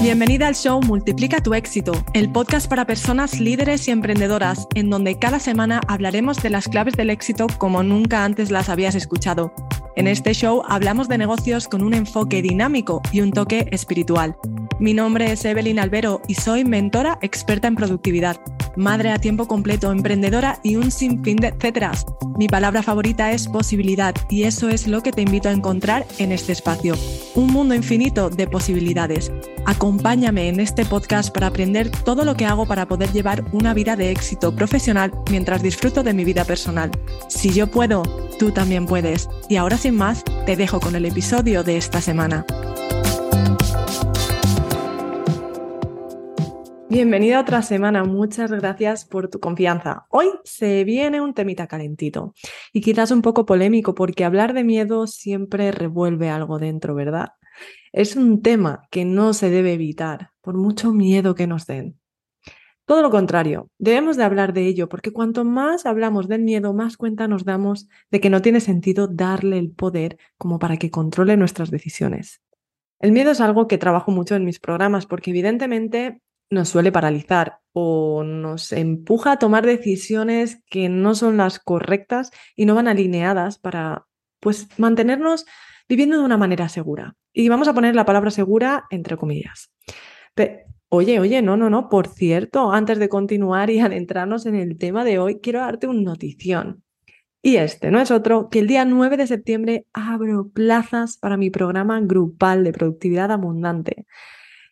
Bienvenida 0.00 0.48
al 0.48 0.54
show 0.54 0.82
Multiplica 0.82 1.42
tu 1.42 1.54
éxito, 1.54 1.92
el 2.12 2.30
podcast 2.30 2.68
para 2.68 2.86
personas 2.86 3.40
líderes 3.40 3.88
y 3.88 3.90
emprendedoras, 3.90 4.68
en 4.74 4.90
donde 4.90 5.18
cada 5.18 5.38
semana 5.38 5.80
hablaremos 5.88 6.42
de 6.42 6.50
las 6.50 6.68
claves 6.68 6.94
del 6.94 7.10
éxito 7.10 7.46
como 7.58 7.82
nunca 7.82 8.24
antes 8.24 8.50
las 8.50 8.68
habías 8.68 8.94
escuchado. 8.94 9.54
En 9.96 10.06
este 10.06 10.34
show 10.34 10.62
hablamos 10.68 11.08
de 11.08 11.18
negocios 11.18 11.68
con 11.68 11.82
un 11.82 11.94
enfoque 11.94 12.42
dinámico 12.42 13.00
y 13.12 13.22
un 13.22 13.32
toque 13.32 13.66
espiritual. 13.72 14.36
Mi 14.78 14.92
nombre 14.92 15.32
es 15.32 15.44
Evelyn 15.44 15.78
Albero 15.78 16.20
y 16.28 16.34
soy 16.34 16.64
mentora 16.64 17.18
experta 17.22 17.68
en 17.68 17.74
productividad, 17.74 18.36
madre 18.76 19.10
a 19.10 19.18
tiempo 19.18 19.46
completo, 19.46 19.92
emprendedora 19.92 20.58
y 20.62 20.76
un 20.76 20.90
sinfín 20.90 21.36
de 21.36 21.48
etcéteras. 21.48 22.06
Mi 22.36 22.48
palabra 22.48 22.82
favorita 22.82 23.32
es 23.32 23.46
posibilidad 23.46 24.14
y 24.28 24.44
eso 24.44 24.68
es 24.68 24.86
lo 24.86 25.02
que 25.02 25.12
te 25.12 25.22
invito 25.22 25.48
a 25.48 25.52
encontrar 25.52 26.06
en 26.18 26.32
este 26.32 26.52
espacio. 26.52 26.94
Un 27.34 27.48
mundo 27.48 27.74
infinito 27.74 28.30
de 28.30 28.46
posibilidades. 28.46 29.32
Acompáñame 29.66 30.48
en 30.48 30.60
este 30.60 30.84
podcast 30.84 31.32
para 31.32 31.46
aprender 31.46 31.90
todo 31.90 32.24
lo 32.24 32.36
que 32.36 32.46
hago 32.46 32.66
para 32.66 32.86
poder 32.86 33.12
llevar 33.12 33.44
una 33.52 33.74
vida 33.74 33.96
de 33.96 34.10
éxito 34.10 34.54
profesional 34.54 35.12
mientras 35.30 35.62
disfruto 35.62 36.02
de 36.02 36.14
mi 36.14 36.24
vida 36.24 36.44
personal. 36.44 36.90
Si 37.28 37.52
yo 37.52 37.66
puedo, 37.68 38.02
tú 38.38 38.50
también 38.50 38.86
puedes. 38.86 39.28
Y 39.48 39.56
ahora 39.56 39.76
sin 39.78 39.96
más, 39.96 40.24
te 40.46 40.56
dejo 40.56 40.80
con 40.80 40.96
el 40.96 41.06
episodio 41.06 41.62
de 41.64 41.76
esta 41.76 42.00
semana. 42.00 42.44
Bienvenida 46.90 47.40
otra 47.40 47.62
semana, 47.62 48.04
muchas 48.04 48.52
gracias 48.52 49.06
por 49.06 49.28
tu 49.28 49.40
confianza. 49.40 50.06
Hoy 50.10 50.26
se 50.44 50.84
viene 50.84 51.22
un 51.22 51.32
temita 51.32 51.66
calentito 51.66 52.34
y 52.74 52.82
quizás 52.82 53.10
un 53.10 53.22
poco 53.22 53.46
polémico 53.46 53.94
porque 53.94 54.24
hablar 54.24 54.52
de 54.52 54.64
miedo 54.64 55.06
siempre 55.06 55.72
revuelve 55.72 56.28
algo 56.28 56.58
dentro, 56.58 56.94
¿verdad? 56.94 57.30
Es 57.92 58.16
un 58.16 58.42
tema 58.42 58.82
que 58.90 59.06
no 59.06 59.32
se 59.32 59.48
debe 59.48 59.72
evitar 59.72 60.30
por 60.42 60.56
mucho 60.56 60.92
miedo 60.92 61.34
que 61.34 61.46
nos 61.46 61.66
den. 61.66 61.98
Todo 62.84 63.00
lo 63.00 63.10
contrario, 63.10 63.70
debemos 63.78 64.18
de 64.18 64.24
hablar 64.24 64.52
de 64.52 64.66
ello 64.66 64.90
porque 64.90 65.10
cuanto 65.10 65.42
más 65.42 65.86
hablamos 65.86 66.28
del 66.28 66.42
miedo, 66.42 66.74
más 66.74 66.98
cuenta 66.98 67.26
nos 67.28 67.46
damos 67.46 67.88
de 68.10 68.20
que 68.20 68.28
no 68.28 68.42
tiene 68.42 68.60
sentido 68.60 69.08
darle 69.08 69.58
el 69.58 69.70
poder 69.70 70.18
como 70.36 70.58
para 70.58 70.76
que 70.76 70.90
controle 70.90 71.38
nuestras 71.38 71.70
decisiones. 71.70 72.42
El 73.00 73.12
miedo 73.12 73.30
es 73.30 73.40
algo 73.40 73.68
que 73.68 73.78
trabajo 73.78 74.10
mucho 74.10 74.34
en 74.34 74.44
mis 74.44 74.60
programas 74.60 75.06
porque 75.06 75.30
evidentemente 75.30 76.20
nos 76.50 76.68
suele 76.68 76.92
paralizar 76.92 77.58
o 77.72 78.22
nos 78.24 78.72
empuja 78.72 79.32
a 79.32 79.38
tomar 79.38 79.66
decisiones 79.66 80.62
que 80.70 80.88
no 80.88 81.14
son 81.14 81.36
las 81.36 81.58
correctas 81.58 82.30
y 82.56 82.66
no 82.66 82.74
van 82.74 82.88
alineadas 82.88 83.58
para 83.58 84.06
pues 84.40 84.68
mantenernos 84.78 85.46
viviendo 85.88 86.18
de 86.18 86.24
una 86.24 86.36
manera 86.36 86.68
segura. 86.68 87.16
Y 87.32 87.48
vamos 87.48 87.66
a 87.68 87.74
poner 87.74 87.94
la 87.94 88.04
palabra 88.04 88.30
segura 88.30 88.84
entre 88.90 89.16
comillas. 89.16 89.72
oye, 90.88 91.18
oye, 91.18 91.42
no, 91.42 91.56
no, 91.56 91.68
no, 91.70 91.88
por 91.88 92.06
cierto, 92.06 92.72
antes 92.72 92.98
de 92.98 93.08
continuar 93.08 93.70
y 93.70 93.80
adentrarnos 93.80 94.46
en 94.46 94.54
el 94.54 94.78
tema 94.78 95.04
de 95.04 95.18
hoy, 95.18 95.40
quiero 95.40 95.60
darte 95.60 95.86
una 95.86 96.02
notición. 96.02 96.84
Y 97.42 97.56
este 97.56 97.90
no 97.90 98.00
es 98.00 98.10
otro 98.10 98.48
que 98.48 98.60
el 98.60 98.66
día 98.66 98.86
9 98.86 99.18
de 99.18 99.26
septiembre 99.26 99.86
abro 99.92 100.48
plazas 100.48 101.18
para 101.18 101.36
mi 101.36 101.50
programa 101.50 102.00
grupal 102.00 102.64
de 102.64 102.72
productividad 102.72 103.30
abundante. 103.30 104.06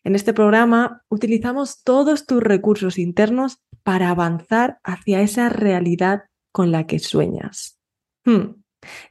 En 0.03 0.15
este 0.15 0.33
programa 0.33 1.03
utilizamos 1.09 1.83
todos 1.83 2.25
tus 2.25 2.43
recursos 2.43 2.97
internos 2.97 3.59
para 3.83 4.09
avanzar 4.09 4.79
hacia 4.83 5.21
esa 5.21 5.49
realidad 5.49 6.23
con 6.51 6.71
la 6.71 6.85
que 6.85 6.99
sueñas. 6.99 7.79
Hmm. 8.25 8.61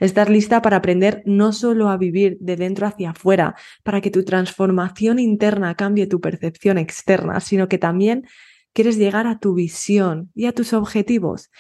Estar 0.00 0.28
lista 0.28 0.60
para 0.60 0.76
aprender 0.76 1.22
no 1.24 1.52
solo 1.54 1.88
a 1.88 1.96
vivir 1.96 2.36
de 2.40 2.56
dentro 2.56 2.86
hacia 2.86 3.10
afuera, 3.10 3.54
para 3.82 4.02
que 4.02 4.10
tu 4.10 4.22
transformación 4.22 5.18
interna 5.18 5.74
cambie 5.76 6.06
tu 6.06 6.20
percepción 6.20 6.76
externa, 6.76 7.40
sino 7.40 7.68
que 7.68 7.78
también 7.78 8.26
quieres 8.74 8.98
llegar 8.98 9.26
a 9.26 9.38
tu 9.38 9.54
visión 9.54 10.30
y 10.34 10.44
a 10.44 10.52
tus 10.52 10.74
objetivos 10.74 11.50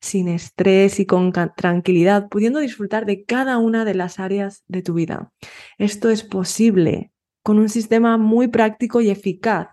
sin 0.00 0.28
estrés 0.28 0.98
y 0.98 1.06
con 1.06 1.30
tranquilidad, 1.30 2.28
pudiendo 2.28 2.58
disfrutar 2.58 3.04
de 3.04 3.24
cada 3.24 3.58
una 3.58 3.84
de 3.84 3.94
las 3.94 4.18
áreas 4.18 4.64
de 4.66 4.82
tu 4.82 4.94
vida. 4.94 5.30
Esto 5.78 6.08
es 6.08 6.22
posible 6.24 7.12
con 7.50 7.58
un 7.58 7.68
sistema 7.68 8.16
muy 8.16 8.46
práctico 8.46 9.00
y 9.00 9.10
eficaz, 9.10 9.70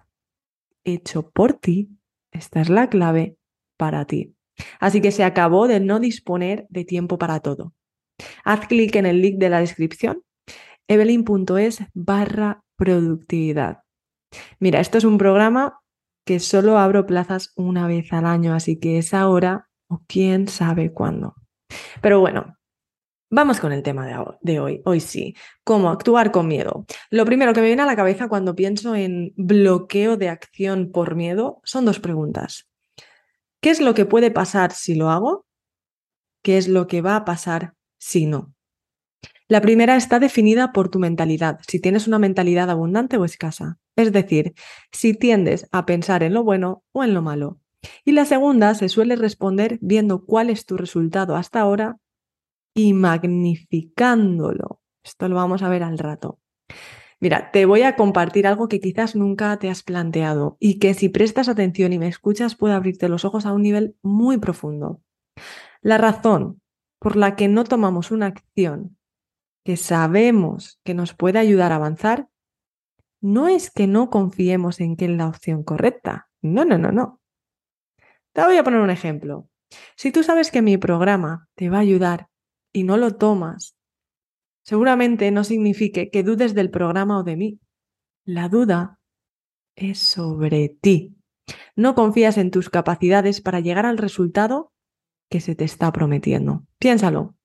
hecho 0.83 1.29
por 1.29 1.53
ti. 1.53 1.91
Esta 2.31 2.59
es 2.59 2.69
la 2.69 2.89
clave 2.89 3.37
para 3.77 4.05
ti. 4.05 4.35
Así 4.79 4.99
que 4.99 5.11
se 5.11 5.23
acabó 5.23 5.67
de 5.67 5.79
no 5.79 5.99
disponer 5.99 6.65
de 6.71 6.85
tiempo 6.85 7.19
para 7.19 7.39
todo. 7.39 7.75
Haz 8.43 8.65
clic 8.65 8.95
en 8.95 9.05
el 9.05 9.21
link 9.21 9.37
de 9.37 9.49
la 9.49 9.59
descripción, 9.59 10.23
evelyn.es 10.87 11.83
barra 11.93 12.63
productividad. 12.77 13.83
Mira, 14.59 14.79
esto 14.79 14.97
es 14.97 15.03
un 15.03 15.19
programa 15.19 15.79
que 16.25 16.39
solo 16.39 16.79
abro 16.79 17.05
plazas 17.05 17.53
una 17.55 17.85
vez 17.85 18.11
al 18.11 18.25
año, 18.25 18.55
así 18.55 18.79
que 18.79 18.97
es 18.97 19.13
ahora 19.13 19.69
o 19.87 20.01
quién 20.07 20.47
sabe 20.47 20.91
cuándo. 20.91 21.35
Pero 22.01 22.21
bueno, 22.21 22.56
Vamos 23.29 23.59
con 23.59 23.73
el 23.73 23.83
tema 23.83 24.37
de 24.39 24.59
hoy. 24.59 24.81
Hoy 24.85 25.01
sí. 25.01 25.35
¿Cómo 25.65 25.89
actuar 25.89 26.31
con 26.31 26.47
miedo? 26.47 26.85
Lo 27.09 27.25
primero 27.25 27.53
que 27.53 27.59
me 27.59 27.67
viene 27.67 27.81
a 27.81 27.85
la 27.85 27.97
cabeza 27.97 28.29
cuando 28.29 28.55
pienso 28.55 28.95
en 28.95 29.33
bloqueo 29.35 30.15
de 30.15 30.29
acción 30.29 30.91
por 30.93 31.15
miedo 31.15 31.59
son 31.65 31.83
dos 31.83 31.99
preguntas. 31.99 32.69
¿Qué 33.59 33.69
es 33.69 33.81
lo 33.81 33.93
que 33.93 34.05
puede 34.05 34.31
pasar 34.31 34.71
si 34.71 34.95
lo 34.95 35.09
hago? 35.09 35.45
¿Qué 36.41 36.57
es 36.57 36.69
lo 36.69 36.87
que 36.87 37.01
va 37.01 37.17
a 37.17 37.25
pasar 37.25 37.73
si 37.97 38.27
no? 38.27 38.53
La 39.49 39.59
primera 39.59 39.97
está 39.97 40.19
definida 40.19 40.71
por 40.71 40.87
tu 40.87 40.99
mentalidad, 40.99 41.59
si 41.67 41.81
tienes 41.81 42.07
una 42.07 42.19
mentalidad 42.19 42.69
abundante 42.69 43.17
o 43.17 43.25
escasa. 43.25 43.77
Es 43.97 44.13
decir, 44.13 44.53
si 44.93 45.13
tiendes 45.13 45.67
a 45.73 45.85
pensar 45.85 46.23
en 46.23 46.33
lo 46.33 46.45
bueno 46.45 46.83
o 46.93 47.03
en 47.03 47.13
lo 47.13 47.21
malo. 47.21 47.59
Y 48.05 48.13
la 48.13 48.23
segunda 48.23 48.73
se 48.73 48.87
suele 48.87 49.17
responder 49.17 49.79
viendo 49.81 50.23
cuál 50.23 50.49
es 50.49 50.65
tu 50.65 50.77
resultado 50.77 51.35
hasta 51.35 51.59
ahora 51.59 51.97
y 52.77 52.93
magnificándolo. 52.93 54.81
Esto 55.03 55.27
lo 55.27 55.35
vamos 55.35 55.63
a 55.63 55.69
ver 55.69 55.81
al 55.83 55.97
rato. 55.97 56.39
Mira, 57.19 57.49
te 57.51 57.65
voy 57.65 57.81
a 57.81 57.95
compartir 57.95 58.45
algo 58.45 58.67
que 58.67 58.79
quizás 58.79 59.15
nunca 59.15 59.57
te 59.57 59.71
has 59.71 59.81
planteado 59.81 60.57
y 60.59 60.77
que 60.77 60.93
si 60.93 61.09
prestas 61.09 61.49
atención 61.49 61.91
y 61.91 61.97
me 61.97 62.07
escuchas 62.07 62.55
puede 62.55 62.75
abrirte 62.75 63.09
los 63.09 63.25
ojos 63.25 63.47
a 63.47 63.53
un 63.53 63.63
nivel 63.63 63.95
muy 64.03 64.37
profundo. 64.37 65.01
La 65.81 65.97
razón 65.97 66.61
por 66.99 67.15
la 67.15 67.35
que 67.35 67.47
no 67.47 67.63
tomamos 67.63 68.11
una 68.11 68.27
acción 68.27 68.97
que 69.65 69.75
sabemos 69.75 70.79
que 70.83 70.93
nos 70.93 71.15
puede 71.15 71.39
ayudar 71.39 71.71
a 71.71 71.77
avanzar 71.77 72.29
no 73.21 73.47
es 73.47 73.71
que 73.71 73.87
no 73.87 74.11
confiemos 74.11 74.79
en 74.79 74.95
que 74.95 75.05
es 75.05 75.11
la 75.11 75.27
opción 75.27 75.63
correcta. 75.63 76.29
No, 76.43 76.63
no, 76.63 76.77
no, 76.77 76.91
no. 76.91 77.19
Te 78.33 78.43
voy 78.43 78.57
a 78.57 78.63
poner 78.63 78.81
un 78.81 78.91
ejemplo. 78.91 79.49
Si 79.95 80.11
tú 80.11 80.21
sabes 80.21 80.51
que 80.51 80.61
mi 80.61 80.77
programa 80.77 81.49
te 81.55 81.69
va 81.69 81.77
a 81.77 81.81
ayudar 81.81 82.29
y 82.73 82.83
no 82.83 82.97
lo 82.97 83.15
tomas, 83.15 83.75
seguramente 84.63 85.31
no 85.31 85.43
signifique 85.43 86.09
que 86.09 86.23
dudes 86.23 86.53
del 86.53 86.69
programa 86.69 87.19
o 87.19 87.23
de 87.23 87.37
mí. 87.37 87.59
La 88.25 88.49
duda 88.49 88.99
es 89.75 89.99
sobre 89.99 90.69
ti. 90.69 91.15
No 91.75 91.95
confías 91.95 92.37
en 92.37 92.51
tus 92.51 92.69
capacidades 92.69 93.41
para 93.41 93.59
llegar 93.59 93.85
al 93.85 93.97
resultado 93.97 94.73
que 95.29 95.39
se 95.39 95.55
te 95.55 95.63
está 95.63 95.91
prometiendo. 95.91 96.65
Piénsalo, 96.79 97.35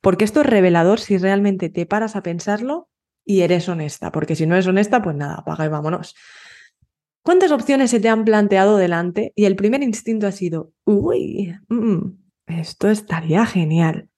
porque 0.00 0.24
esto 0.24 0.40
es 0.40 0.46
revelador 0.46 1.00
si 1.00 1.18
realmente 1.18 1.68
te 1.68 1.86
paras 1.86 2.16
a 2.16 2.22
pensarlo 2.22 2.88
y 3.24 3.40
eres 3.42 3.68
honesta, 3.68 4.10
porque 4.12 4.36
si 4.36 4.46
no 4.46 4.54
eres 4.54 4.66
honesta, 4.66 5.02
pues 5.02 5.16
nada, 5.16 5.36
apaga 5.36 5.66
y 5.66 5.68
vámonos. 5.68 6.14
¿Cuántas 7.22 7.52
opciones 7.52 7.90
se 7.90 8.00
te 8.00 8.08
han 8.08 8.24
planteado 8.24 8.76
delante 8.76 9.32
y 9.36 9.44
el 9.44 9.56
primer 9.56 9.82
instinto 9.82 10.26
ha 10.26 10.32
sido, 10.32 10.72
uy, 10.84 11.54
mm, 11.68 12.16
esto 12.46 12.88
estaría 12.88 13.44
genial? 13.44 14.09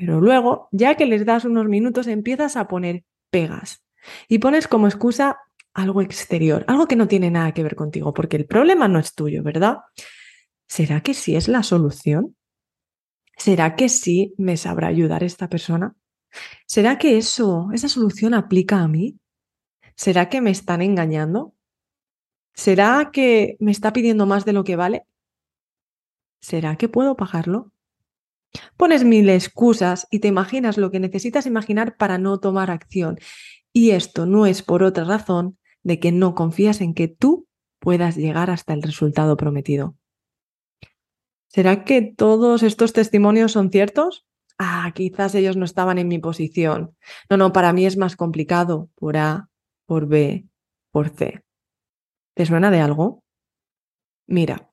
Pero 0.00 0.18
luego, 0.18 0.70
ya 0.72 0.94
que 0.94 1.04
les 1.04 1.26
das 1.26 1.44
unos 1.44 1.66
minutos, 1.66 2.06
empiezas 2.06 2.56
a 2.56 2.68
poner 2.68 3.04
pegas 3.30 3.84
y 4.28 4.38
pones 4.38 4.66
como 4.66 4.86
excusa 4.86 5.40
algo 5.74 6.00
exterior, 6.00 6.64
algo 6.68 6.88
que 6.88 6.96
no 6.96 7.06
tiene 7.06 7.30
nada 7.30 7.52
que 7.52 7.62
ver 7.62 7.76
contigo, 7.76 8.14
porque 8.14 8.38
el 8.38 8.46
problema 8.46 8.88
no 8.88 8.98
es 8.98 9.14
tuyo, 9.14 9.42
¿verdad? 9.42 9.80
¿Será 10.66 11.02
que 11.02 11.12
sí 11.12 11.36
es 11.36 11.48
la 11.48 11.62
solución? 11.62 12.34
¿Será 13.36 13.76
que 13.76 13.90
sí 13.90 14.34
me 14.38 14.56
sabrá 14.56 14.88
ayudar 14.88 15.22
esta 15.22 15.50
persona? 15.50 15.94
¿Será 16.64 16.96
que 16.96 17.18
eso, 17.18 17.68
esa 17.74 17.90
solución 17.90 18.32
aplica 18.32 18.80
a 18.80 18.88
mí? 18.88 19.18
¿Será 19.96 20.30
que 20.30 20.40
me 20.40 20.50
están 20.50 20.80
engañando? 20.80 21.54
¿Será 22.54 23.10
que 23.12 23.58
me 23.60 23.70
está 23.70 23.92
pidiendo 23.92 24.24
más 24.24 24.46
de 24.46 24.54
lo 24.54 24.64
que 24.64 24.76
vale? 24.76 25.04
¿Será 26.40 26.76
que 26.76 26.88
puedo 26.88 27.16
pagarlo? 27.16 27.70
Pones 28.76 29.04
mil 29.04 29.28
excusas 29.28 30.06
y 30.10 30.18
te 30.18 30.28
imaginas 30.28 30.76
lo 30.76 30.90
que 30.90 31.00
necesitas 31.00 31.46
imaginar 31.46 31.96
para 31.96 32.18
no 32.18 32.38
tomar 32.40 32.70
acción. 32.70 33.18
Y 33.72 33.90
esto 33.90 34.26
no 34.26 34.46
es 34.46 34.62
por 34.62 34.82
otra 34.82 35.04
razón 35.04 35.58
de 35.82 36.00
que 36.00 36.12
no 36.12 36.34
confías 36.34 36.80
en 36.80 36.94
que 36.94 37.08
tú 37.08 37.46
puedas 37.78 38.16
llegar 38.16 38.50
hasta 38.50 38.74
el 38.74 38.82
resultado 38.82 39.36
prometido. 39.36 39.96
¿Será 41.48 41.84
que 41.84 42.02
todos 42.02 42.62
estos 42.62 42.92
testimonios 42.92 43.52
son 43.52 43.70
ciertos? 43.70 44.26
Ah, 44.58 44.92
quizás 44.94 45.34
ellos 45.34 45.56
no 45.56 45.64
estaban 45.64 45.98
en 45.98 46.06
mi 46.06 46.18
posición. 46.18 46.94
No, 47.28 47.36
no, 47.36 47.52
para 47.52 47.72
mí 47.72 47.86
es 47.86 47.96
más 47.96 48.14
complicado 48.14 48.90
por 48.94 49.16
A, 49.16 49.48
por 49.86 50.06
B, 50.06 50.46
por 50.92 51.08
C. 51.08 51.42
¿Te 52.34 52.46
suena 52.46 52.70
de 52.70 52.80
algo? 52.80 53.24
Mira, 54.26 54.69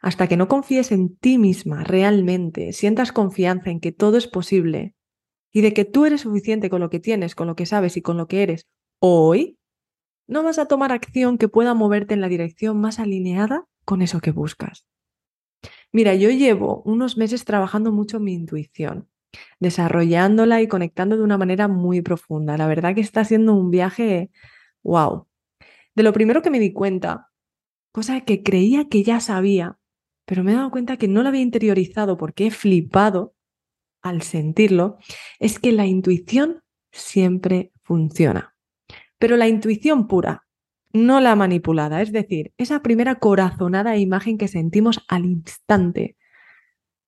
hasta 0.00 0.28
que 0.28 0.36
no 0.36 0.48
confíes 0.48 0.92
en 0.92 1.16
ti 1.16 1.38
misma 1.38 1.84
realmente, 1.84 2.72
sientas 2.72 3.12
confianza 3.12 3.70
en 3.70 3.80
que 3.80 3.92
todo 3.92 4.16
es 4.16 4.26
posible 4.26 4.94
y 5.52 5.60
de 5.60 5.72
que 5.72 5.84
tú 5.84 6.06
eres 6.06 6.22
suficiente 6.22 6.70
con 6.70 6.80
lo 6.80 6.90
que 6.90 7.00
tienes, 7.00 7.34
con 7.34 7.46
lo 7.46 7.56
que 7.56 7.66
sabes 7.66 7.96
y 7.96 8.02
con 8.02 8.16
lo 8.16 8.28
que 8.28 8.42
eres 8.42 8.66
hoy, 9.00 9.58
no 10.28 10.42
vas 10.42 10.58
a 10.58 10.66
tomar 10.66 10.92
acción 10.92 11.38
que 11.38 11.48
pueda 11.48 11.74
moverte 11.74 12.14
en 12.14 12.20
la 12.20 12.28
dirección 12.28 12.80
más 12.80 12.98
alineada 12.98 13.66
con 13.84 14.02
eso 14.02 14.20
que 14.20 14.32
buscas. 14.32 14.86
Mira, 15.92 16.14
yo 16.14 16.30
llevo 16.30 16.82
unos 16.82 17.16
meses 17.16 17.44
trabajando 17.44 17.92
mucho 17.92 18.20
mi 18.20 18.34
intuición 18.34 19.08
desarrollándola 19.60 20.62
y 20.62 20.68
conectando 20.68 21.16
de 21.16 21.22
una 21.22 21.38
manera 21.38 21.68
muy 21.68 22.02
profunda. 22.02 22.56
La 22.56 22.66
verdad 22.66 22.94
que 22.94 23.00
está 23.00 23.24
siendo 23.24 23.54
un 23.54 23.70
viaje, 23.70 24.30
wow. 24.82 25.26
De 25.94 26.02
lo 26.02 26.12
primero 26.12 26.42
que 26.42 26.50
me 26.50 26.60
di 26.60 26.72
cuenta, 26.72 27.25
cosa 27.96 28.20
que 28.20 28.42
creía 28.42 28.90
que 28.90 29.02
ya 29.02 29.20
sabía, 29.20 29.78
pero 30.26 30.44
me 30.44 30.52
he 30.52 30.54
dado 30.54 30.70
cuenta 30.70 30.98
que 30.98 31.08
no 31.08 31.22
lo 31.22 31.30
había 31.30 31.40
interiorizado 31.40 32.18
porque 32.18 32.48
he 32.48 32.50
flipado 32.50 33.34
al 34.02 34.20
sentirlo, 34.20 34.98
es 35.38 35.58
que 35.58 35.72
la 35.72 35.86
intuición 35.86 36.62
siempre 36.92 37.72
funciona. 37.82 38.54
Pero 39.18 39.38
la 39.38 39.48
intuición 39.48 40.08
pura, 40.08 40.46
no 40.92 41.22
la 41.22 41.36
manipulada, 41.36 42.02
es 42.02 42.12
decir, 42.12 42.52
esa 42.58 42.82
primera 42.82 43.14
corazonada 43.14 43.96
imagen 43.96 44.36
que 44.36 44.48
sentimos 44.48 45.02
al 45.08 45.24
instante, 45.24 46.18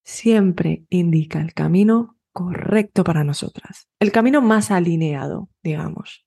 siempre 0.02 0.86
indica 0.88 1.38
el 1.42 1.52
camino 1.52 2.16
correcto 2.32 3.04
para 3.04 3.24
nosotras, 3.24 3.90
el 4.00 4.10
camino 4.10 4.40
más 4.40 4.70
alineado, 4.70 5.50
digamos. 5.62 6.26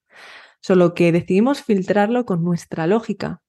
Solo 0.61 0.93
que 0.93 1.11
decidimos 1.11 1.63
filtrarlo 1.63 2.27
con 2.27 2.43
nuestra 2.43 2.85
lógica. 2.85 3.41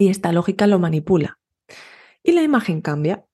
Y 0.00 0.08
esta 0.08 0.32
lógica 0.32 0.66
lo 0.66 0.78
manipula. 0.78 1.38
Y 2.22 2.32
la 2.32 2.40
imagen 2.40 2.80
cambia. 2.80 3.26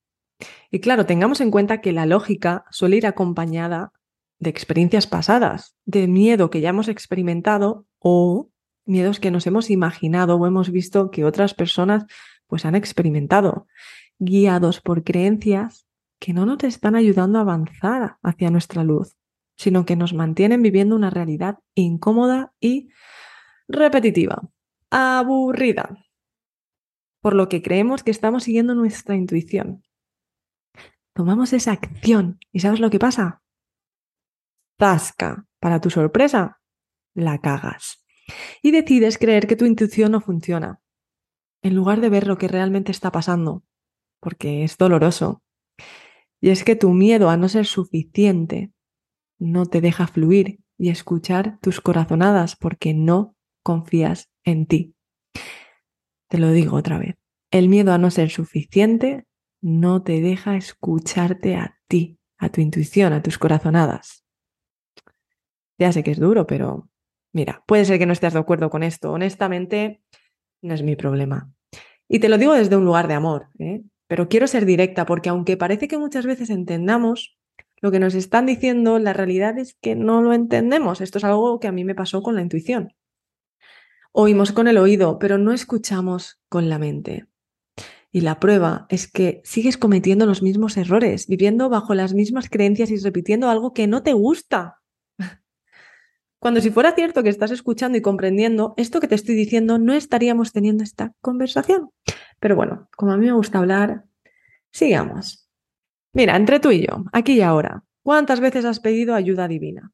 Y 0.68 0.80
claro, 0.80 1.06
tengamos 1.06 1.40
en 1.40 1.52
cuenta 1.52 1.80
que 1.80 1.92
la 1.92 2.06
lógica 2.06 2.64
suele 2.72 2.96
ir 2.96 3.06
acompañada 3.06 3.92
de 4.40 4.50
experiencias 4.50 5.06
pasadas, 5.06 5.76
de 5.84 6.08
miedo 6.08 6.50
que 6.50 6.60
ya 6.60 6.70
hemos 6.70 6.88
experimentado 6.88 7.86
o 8.00 8.50
miedos 8.84 9.20
que 9.20 9.30
nos 9.30 9.46
hemos 9.46 9.70
imaginado 9.70 10.34
o 10.34 10.46
hemos 10.48 10.72
visto 10.72 11.12
que 11.12 11.24
otras 11.24 11.54
personas 11.54 12.04
pues 12.48 12.64
han 12.64 12.74
experimentado, 12.74 13.68
guiados 14.18 14.80
por 14.80 15.04
creencias 15.04 15.86
que 16.18 16.32
no 16.32 16.46
nos 16.46 16.64
están 16.64 16.96
ayudando 16.96 17.38
a 17.38 17.42
avanzar 17.42 18.16
hacia 18.24 18.50
nuestra 18.50 18.82
luz, 18.82 19.16
sino 19.56 19.86
que 19.86 19.94
nos 19.94 20.14
mantienen 20.14 20.62
viviendo 20.62 20.96
una 20.96 21.10
realidad 21.10 21.60
incómoda 21.76 22.52
y 22.58 22.88
repetitiva, 23.68 24.42
aburrida, 24.90 26.05
por 27.26 27.34
lo 27.34 27.48
que 27.48 27.60
creemos 27.60 28.04
que 28.04 28.12
estamos 28.12 28.44
siguiendo 28.44 28.76
nuestra 28.76 29.16
intuición. 29.16 29.82
Tomamos 31.12 31.52
esa 31.52 31.72
acción 31.72 32.38
y 32.52 32.60
¿sabes 32.60 32.78
lo 32.78 32.88
que 32.88 33.00
pasa? 33.00 33.42
Tasca, 34.78 35.44
para 35.58 35.80
tu 35.80 35.90
sorpresa, 35.90 36.60
la 37.14 37.40
cagas. 37.40 38.06
Y 38.62 38.70
decides 38.70 39.18
creer 39.18 39.48
que 39.48 39.56
tu 39.56 39.64
intuición 39.64 40.12
no 40.12 40.20
funciona, 40.20 40.80
en 41.62 41.74
lugar 41.74 42.00
de 42.00 42.10
ver 42.10 42.28
lo 42.28 42.38
que 42.38 42.46
realmente 42.46 42.92
está 42.92 43.10
pasando, 43.10 43.64
porque 44.20 44.62
es 44.62 44.78
doloroso, 44.78 45.42
y 46.40 46.50
es 46.50 46.62
que 46.62 46.76
tu 46.76 46.92
miedo 46.92 47.28
a 47.28 47.36
no 47.36 47.48
ser 47.48 47.66
suficiente 47.66 48.72
no 49.36 49.66
te 49.66 49.80
deja 49.80 50.06
fluir 50.06 50.60
y 50.78 50.90
escuchar 50.90 51.58
tus 51.60 51.80
corazonadas 51.80 52.54
porque 52.54 52.94
no 52.94 53.34
confías 53.64 54.30
en 54.44 54.66
ti. 54.66 54.95
Te 56.28 56.38
lo 56.38 56.50
digo 56.50 56.76
otra 56.76 56.98
vez. 56.98 57.16
El 57.50 57.68
miedo 57.68 57.92
a 57.92 57.98
no 57.98 58.10
ser 58.10 58.30
suficiente 58.30 59.26
no 59.60 60.02
te 60.02 60.20
deja 60.20 60.56
escucharte 60.56 61.56
a 61.56 61.78
ti, 61.88 62.18
a 62.38 62.48
tu 62.48 62.60
intuición, 62.60 63.12
a 63.12 63.22
tus 63.22 63.38
corazonadas. 63.38 64.24
Ya 65.78 65.92
sé 65.92 66.02
que 66.02 66.10
es 66.10 66.18
duro, 66.18 66.46
pero 66.46 66.88
mira, 67.32 67.62
puede 67.66 67.84
ser 67.84 67.98
que 67.98 68.06
no 68.06 68.12
estés 68.12 68.32
de 68.32 68.38
acuerdo 68.38 68.70
con 68.70 68.82
esto. 68.82 69.12
Honestamente, 69.12 70.02
no 70.62 70.74
es 70.74 70.82
mi 70.82 70.96
problema. 70.96 71.52
Y 72.08 72.18
te 72.18 72.28
lo 72.28 72.38
digo 72.38 72.54
desde 72.54 72.76
un 72.76 72.84
lugar 72.84 73.08
de 73.08 73.14
amor. 73.14 73.48
¿eh? 73.58 73.82
Pero 74.08 74.28
quiero 74.28 74.46
ser 74.46 74.66
directa 74.66 75.06
porque 75.06 75.28
aunque 75.28 75.56
parece 75.56 75.88
que 75.88 75.98
muchas 75.98 76.26
veces 76.26 76.50
entendamos 76.50 77.36
lo 77.80 77.90
que 77.90 77.98
nos 77.98 78.14
están 78.14 78.46
diciendo, 78.46 78.98
la 78.98 79.12
realidad 79.12 79.58
es 79.58 79.74
que 79.80 79.94
no 79.94 80.22
lo 80.22 80.32
entendemos. 80.32 81.00
Esto 81.00 81.18
es 81.18 81.24
algo 81.24 81.60
que 81.60 81.68
a 81.68 81.72
mí 81.72 81.84
me 81.84 81.94
pasó 81.94 82.22
con 82.22 82.34
la 82.34 82.42
intuición. 82.42 82.94
Oímos 84.18 84.50
con 84.52 84.66
el 84.66 84.78
oído, 84.78 85.18
pero 85.18 85.36
no 85.36 85.52
escuchamos 85.52 86.40
con 86.48 86.70
la 86.70 86.78
mente. 86.78 87.26
Y 88.10 88.22
la 88.22 88.40
prueba 88.40 88.86
es 88.88 89.12
que 89.12 89.42
sigues 89.44 89.76
cometiendo 89.76 90.24
los 90.24 90.40
mismos 90.40 90.78
errores, 90.78 91.26
viviendo 91.26 91.68
bajo 91.68 91.92
las 91.92 92.14
mismas 92.14 92.48
creencias 92.48 92.90
y 92.90 92.96
repitiendo 92.96 93.50
algo 93.50 93.74
que 93.74 93.86
no 93.86 94.02
te 94.02 94.14
gusta. 94.14 94.80
Cuando 96.40 96.62
si 96.62 96.70
fuera 96.70 96.92
cierto 96.92 97.22
que 97.22 97.28
estás 97.28 97.50
escuchando 97.50 97.98
y 97.98 98.00
comprendiendo 98.00 98.72
esto 98.78 99.00
que 99.00 99.06
te 99.06 99.16
estoy 99.16 99.34
diciendo, 99.34 99.76
no 99.76 99.92
estaríamos 99.92 100.50
teniendo 100.50 100.82
esta 100.82 101.12
conversación. 101.20 101.90
Pero 102.40 102.56
bueno, 102.56 102.88
como 102.96 103.12
a 103.12 103.18
mí 103.18 103.26
me 103.26 103.32
gusta 103.32 103.58
hablar, 103.58 104.04
sigamos. 104.72 105.46
Mira, 106.14 106.36
entre 106.36 106.58
tú 106.58 106.70
y 106.70 106.86
yo, 106.86 107.04
aquí 107.12 107.34
y 107.34 107.42
ahora, 107.42 107.84
¿cuántas 108.02 108.40
veces 108.40 108.64
has 108.64 108.80
pedido 108.80 109.14
ayuda 109.14 109.46
divina? 109.46 109.92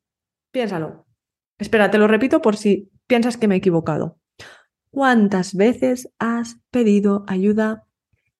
Piénsalo. 0.52 1.06
Espera, 1.58 1.90
te 1.90 1.98
lo 1.98 2.06
repito 2.06 2.40
por 2.40 2.56
si 2.56 2.88
piensas 3.12 3.36
que 3.36 3.46
me 3.46 3.56
he 3.56 3.58
equivocado. 3.58 4.18
¿Cuántas 4.90 5.54
veces 5.54 6.10
has 6.18 6.62
pedido 6.70 7.26
ayuda 7.28 7.86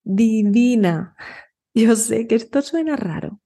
divina? 0.03 1.15
Yo 1.75 1.95
sé 1.95 2.27
que 2.27 2.37
esto 2.37 2.63
suena 2.63 2.97
raro, 2.97 3.43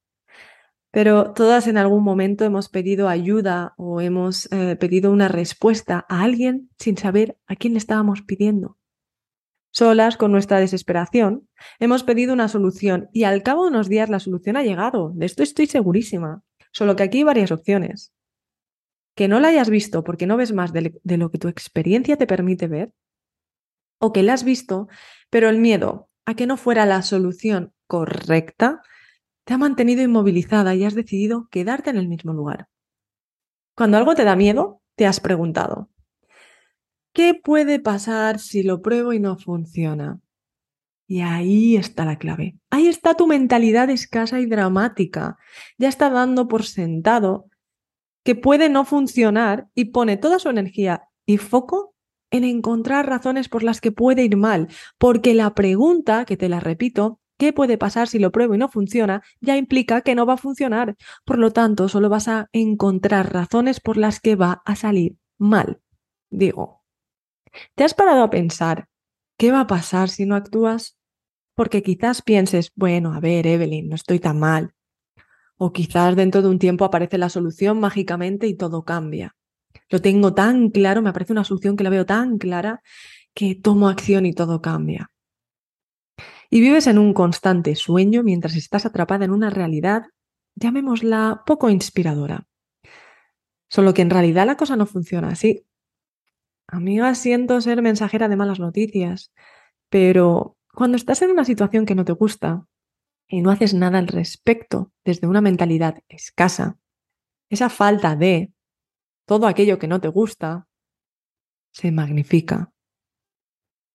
pero 0.93 1.33
todas 1.33 1.67
en 1.67 1.79
algún 1.79 2.05
momento 2.05 2.45
hemos 2.45 2.69
pedido 2.69 3.09
ayuda 3.09 3.75
o 3.77 4.01
hemos 4.01 4.47
eh, 4.53 4.77
pedido 4.77 5.11
una 5.11 5.27
respuesta 5.27 6.07
a 6.09 6.23
alguien 6.23 6.71
sin 6.79 6.97
saber 6.97 7.37
a 7.49 7.57
quién 7.57 7.73
le 7.73 7.81
estábamos 7.81 8.23
pidiendo. 8.23 8.79
Solas, 9.73 10.17
con 10.17 10.31
nuestra 10.31 10.61
desesperación, 10.61 11.49
hemos 11.81 12.05
pedido 12.05 12.35
una 12.35 12.47
solución 12.47 13.09
y 13.13 13.25
al 13.25 13.43
cabo 13.43 13.65
de 13.65 13.71
unos 13.71 13.89
días 13.89 14.11
la 14.11 14.21
solución 14.21 14.57
ha 14.57 14.63
llegado. 14.63 15.11
De 15.17 15.27
esto 15.27 15.43
estoy 15.43 15.67
segurísima. 15.67 16.45
Solo 16.71 16.95
que 16.95 17.03
aquí 17.03 17.19
hay 17.19 17.25
varias 17.25 17.51
opciones. 17.51 18.13
Que 19.17 19.27
no 19.27 19.41
la 19.41 19.49
hayas 19.49 19.69
visto 19.69 20.05
porque 20.05 20.29
no 20.29 20.37
ves 20.37 20.53
más 20.53 20.73
de, 20.73 20.93
lo 21.03 21.31
que 21.33 21.39
tu 21.39 21.49
experiencia 21.49 22.17
te 22.17 22.29
permite 22.29 22.69
ver. 22.69 22.93
O 23.99 24.13
que 24.13 24.23
la 24.23 24.35
has 24.35 24.45
visto, 24.45 24.87
pero 25.29 25.49
el 25.49 25.59
miedo 25.59 26.09
a 26.25 26.35
que 26.35 26.47
no 26.47 26.57
fuera 26.57 26.87
la 26.87 27.03
solución 27.03 27.73
correcta 27.89 28.81
te 29.45 29.55
ha 29.55 29.59
mantenido 29.59 30.03
inmovilizada 30.03 30.77
y 30.77 30.85
has 30.85 30.95
decidido 30.95 31.49
quedarte 31.51 31.91
en 31.91 31.97
el 31.97 32.07
mismo 32.07 32.33
lugar. 32.33 32.69
Cuando 33.75 33.97
algo 33.97 34.15
te 34.15 34.23
da 34.23 34.37
miedo, 34.37 34.83
te 34.95 35.07
has 35.07 35.19
preguntado, 35.19 35.91
¿Qué 37.17 37.33
puede 37.33 37.81
pasar 37.81 38.39
si 38.39 38.63
lo 38.63 38.83
pruebo 38.83 39.15
y 39.15 39.19
no 39.19 39.39
funciona? 39.39 40.21
Y 41.07 41.23
ahí 41.23 41.75
está 41.75 42.05
la 42.05 42.19
clave. 42.19 42.59
Ahí 42.69 42.89
está 42.89 43.15
tu 43.15 43.27
mentalidad 43.27 43.89
escasa 43.89 44.39
y 44.39 44.45
dramática. 44.45 45.39
Ya 45.79 45.89
está 45.89 46.11
dando 46.11 46.47
por 46.47 46.65
sentado 46.67 47.49
que 48.27 48.35
puede 48.35 48.69
no 48.69 48.85
funcionar 48.85 49.69
y 49.75 49.87
pone 49.87 50.19
toda 50.19 50.39
su 50.39 50.51
energía 50.51 51.09
y 51.25 51.39
foco 51.39 51.95
en 52.31 52.45
encontrar 52.45 53.09
razones 53.09 53.49
por 53.49 53.63
las 53.63 53.81
que 53.81 53.93
puede 53.93 54.25
ir 54.25 54.37
mal. 54.37 54.69
Porque 54.99 55.33
la 55.33 55.55
pregunta, 55.55 56.27
que 56.27 56.37
te 56.37 56.51
la 56.51 56.61
repito, 56.61 57.21
¿qué 57.39 57.55
puede 57.55 57.79
pasar 57.79 58.09
si 58.09 58.19
lo 58.19 58.33
pruebo 58.33 58.55
y 58.55 58.59
no 58.59 58.69
funciona? 58.69 59.23
ya 59.41 59.57
implica 59.57 60.03
que 60.03 60.15
no 60.15 60.27
va 60.27 60.35
a 60.35 60.39
funcionar. 60.39 60.97
Por 61.25 61.39
lo 61.39 61.53
tanto, 61.53 61.89
solo 61.89 62.09
vas 62.09 62.29
a 62.29 62.49
encontrar 62.53 63.33
razones 63.33 63.81
por 63.81 63.97
las 63.97 64.21
que 64.21 64.37
va 64.37 64.61
a 64.67 64.77
salir 64.77 65.17
mal. 65.39 65.81
Digo, 66.29 66.83
¿Te 67.75 67.85
has 67.85 67.95
parado 67.95 68.23
a 68.23 68.31
pensar 68.31 68.89
qué 69.39 69.53
va 69.53 69.61
a 69.61 69.67
pasar 69.67 70.09
si 70.09 70.27
no 70.27 70.35
actúas? 70.35 70.99
Porque 71.55 71.83
quizás 71.83 72.23
pienses, 72.23 72.73
bueno, 72.75 73.15
a 73.15 73.21
ver, 73.21 73.47
Evelyn, 73.47 73.89
no 73.89 73.95
estoy 73.95 74.19
tan 74.19 74.39
mal. 74.39 74.75
O 75.59 75.73
quizás 75.73 76.17
dentro 76.17 76.43
de 76.43 76.49
un 76.49 76.59
tiempo 76.59 76.85
aparece 76.85 77.19
la 77.19 77.29
solución 77.29 77.81
mágicamente 77.81 78.47
y 78.47 78.55
todo 78.55 78.85
cambia. 78.85 79.35
Lo 79.89 80.01
tengo 80.01 80.35
tan 80.35 80.71
claro, 80.71 81.03
me 81.03 81.11
aparece 81.11 81.33
una 81.33 81.45
solución 81.45 81.77
que 81.77 81.85
la 81.85 81.91
veo 81.91 82.07
tan 82.07 82.39
clara 82.39 82.83
que 83.35 83.55
tomo 83.55 83.89
acción 83.89 84.27
y 84.27 84.33
todo 84.33 84.61
cambia. 84.61 85.11
Y 86.51 86.61
vives 86.61 86.87
en 86.87 86.99
un 86.99 87.13
constante 87.13 87.75
sueño 87.75 88.23
mientras 88.23 88.57
estás 88.57 88.87
atrapada 88.87 89.25
en 89.25 89.31
una 89.31 89.51
realidad, 89.51 90.05
llamémosla 90.55 91.43
poco 91.45 91.71
inspiradora. 91.71 92.47
Solo 93.69 93.95
que 93.95 94.03
en 94.03 94.11
realidad 94.11 94.47
la 94.47 94.57
cosa 94.57 94.77
no 94.77 94.87
funciona 94.87 95.29
así. 95.29 95.67
Amiga, 96.69 97.15
siento 97.15 97.61
ser 97.61 97.83
mensajera 97.83 98.29
de 98.29 98.37
malas 98.37 98.59
noticias, 98.59 99.33
pero 99.89 100.57
cuando 100.73 100.97
estás 100.97 101.23
en 101.23 101.31
una 101.31 101.45
situación 101.45 101.87
que 101.87 101.95
no 101.95 102.05
te 102.05 102.13
gusta, 102.13 102.67
y 103.29 103.43
no 103.43 103.51
haces 103.51 103.75
nada 103.75 103.99
al 103.99 104.09
respecto 104.09 104.93
desde 105.05 105.27
una 105.27 105.41
mentalidad 105.41 106.03
escasa, 106.09 106.79
esa 107.51 107.69
falta 107.69 108.17
de 108.17 108.53
todo 109.27 109.47
aquello 109.47 109.79
que 109.79 109.89
no 109.89 110.01
te 110.01 110.09
gusta 110.09 110.69
se 111.73 111.91
magnifica. 111.91 112.73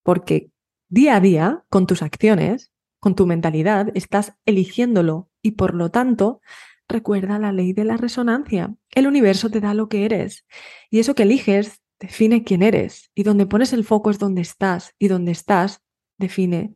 Porque 0.03 0.51
día 0.89 1.15
a 1.15 1.19
día, 1.19 1.65
con 1.69 1.87
tus 1.87 2.01
acciones, 2.01 2.71
con 2.99 3.15
tu 3.15 3.25
mentalidad, 3.25 3.89
estás 3.95 4.35
eligiéndolo 4.45 5.29
y 5.41 5.51
por 5.51 5.73
lo 5.73 5.89
tanto, 5.89 6.41
recuerda 6.87 7.39
la 7.39 7.51
ley 7.51 7.73
de 7.73 7.85
la 7.85 7.97
resonancia. 7.97 8.75
El 8.91 9.07
universo 9.07 9.49
te 9.49 9.61
da 9.61 9.73
lo 9.73 9.89
que 9.89 10.05
eres 10.05 10.45
y 10.89 10.99
eso 10.99 11.15
que 11.15 11.23
eliges 11.23 11.81
define 11.99 12.43
quién 12.43 12.61
eres 12.61 13.11
y 13.15 13.23
donde 13.23 13.45
pones 13.45 13.73
el 13.73 13.83
foco 13.83 14.09
es 14.09 14.19
donde 14.19 14.41
estás 14.41 14.93
y 14.99 15.07
donde 15.07 15.31
estás 15.31 15.81
define 16.17 16.75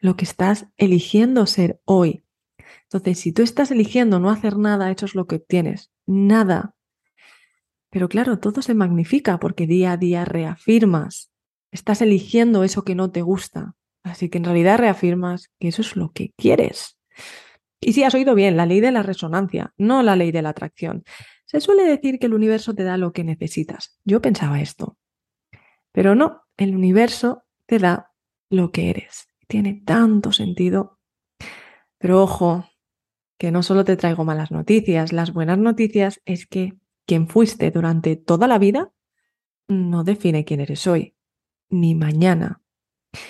lo 0.00 0.16
que 0.16 0.24
estás 0.24 0.66
eligiendo 0.76 1.46
ser 1.46 1.80
hoy. 1.84 2.24
Entonces, 2.84 3.20
si 3.20 3.32
tú 3.32 3.42
estás 3.42 3.70
eligiendo 3.70 4.18
no 4.18 4.30
hacer 4.30 4.56
nada, 4.56 4.90
eso 4.90 5.06
es 5.06 5.14
lo 5.14 5.26
que 5.26 5.38
tienes. 5.38 5.92
Nada. 6.06 6.74
Pero 7.90 8.08
claro, 8.08 8.38
todo 8.38 8.62
se 8.62 8.74
magnifica 8.74 9.38
porque 9.38 9.66
día 9.66 9.92
a 9.92 9.96
día 9.96 10.24
reafirmas. 10.24 11.30
Estás 11.70 12.02
eligiendo 12.02 12.64
eso 12.64 12.82
que 12.82 12.94
no 12.94 13.10
te 13.10 13.22
gusta. 13.22 13.76
Así 14.02 14.28
que 14.28 14.38
en 14.38 14.44
realidad 14.44 14.78
reafirmas 14.78 15.50
que 15.58 15.68
eso 15.68 15.82
es 15.82 15.94
lo 15.96 16.12
que 16.12 16.32
quieres. 16.36 16.96
Y 17.80 17.92
si 17.92 18.04
has 18.04 18.14
oído 18.14 18.34
bien, 18.34 18.56
la 18.56 18.66
ley 18.66 18.80
de 18.80 18.92
la 18.92 19.02
resonancia, 19.02 19.72
no 19.76 20.02
la 20.02 20.16
ley 20.16 20.32
de 20.32 20.42
la 20.42 20.50
atracción. 20.50 21.04
Se 21.46 21.60
suele 21.60 21.84
decir 21.84 22.18
que 22.18 22.26
el 22.26 22.34
universo 22.34 22.74
te 22.74 22.84
da 22.84 22.96
lo 22.96 23.12
que 23.12 23.24
necesitas. 23.24 23.98
Yo 24.04 24.20
pensaba 24.20 24.60
esto. 24.60 24.96
Pero 25.92 26.14
no, 26.14 26.42
el 26.56 26.74
universo 26.76 27.44
te 27.66 27.78
da 27.78 28.12
lo 28.50 28.70
que 28.70 28.90
eres. 28.90 29.29
Tiene 29.50 29.82
tanto 29.84 30.30
sentido. 30.30 31.00
Pero 31.98 32.22
ojo, 32.22 32.66
que 33.36 33.50
no 33.50 33.64
solo 33.64 33.84
te 33.84 33.96
traigo 33.96 34.24
malas 34.24 34.52
noticias, 34.52 35.12
las 35.12 35.32
buenas 35.32 35.58
noticias 35.58 36.22
es 36.24 36.46
que 36.46 36.78
quien 37.04 37.26
fuiste 37.26 37.72
durante 37.72 38.14
toda 38.14 38.46
la 38.46 38.60
vida 38.60 38.92
no 39.66 40.04
define 40.04 40.44
quién 40.44 40.60
eres 40.60 40.86
hoy, 40.86 41.16
ni 41.68 41.96
mañana. 41.96 42.62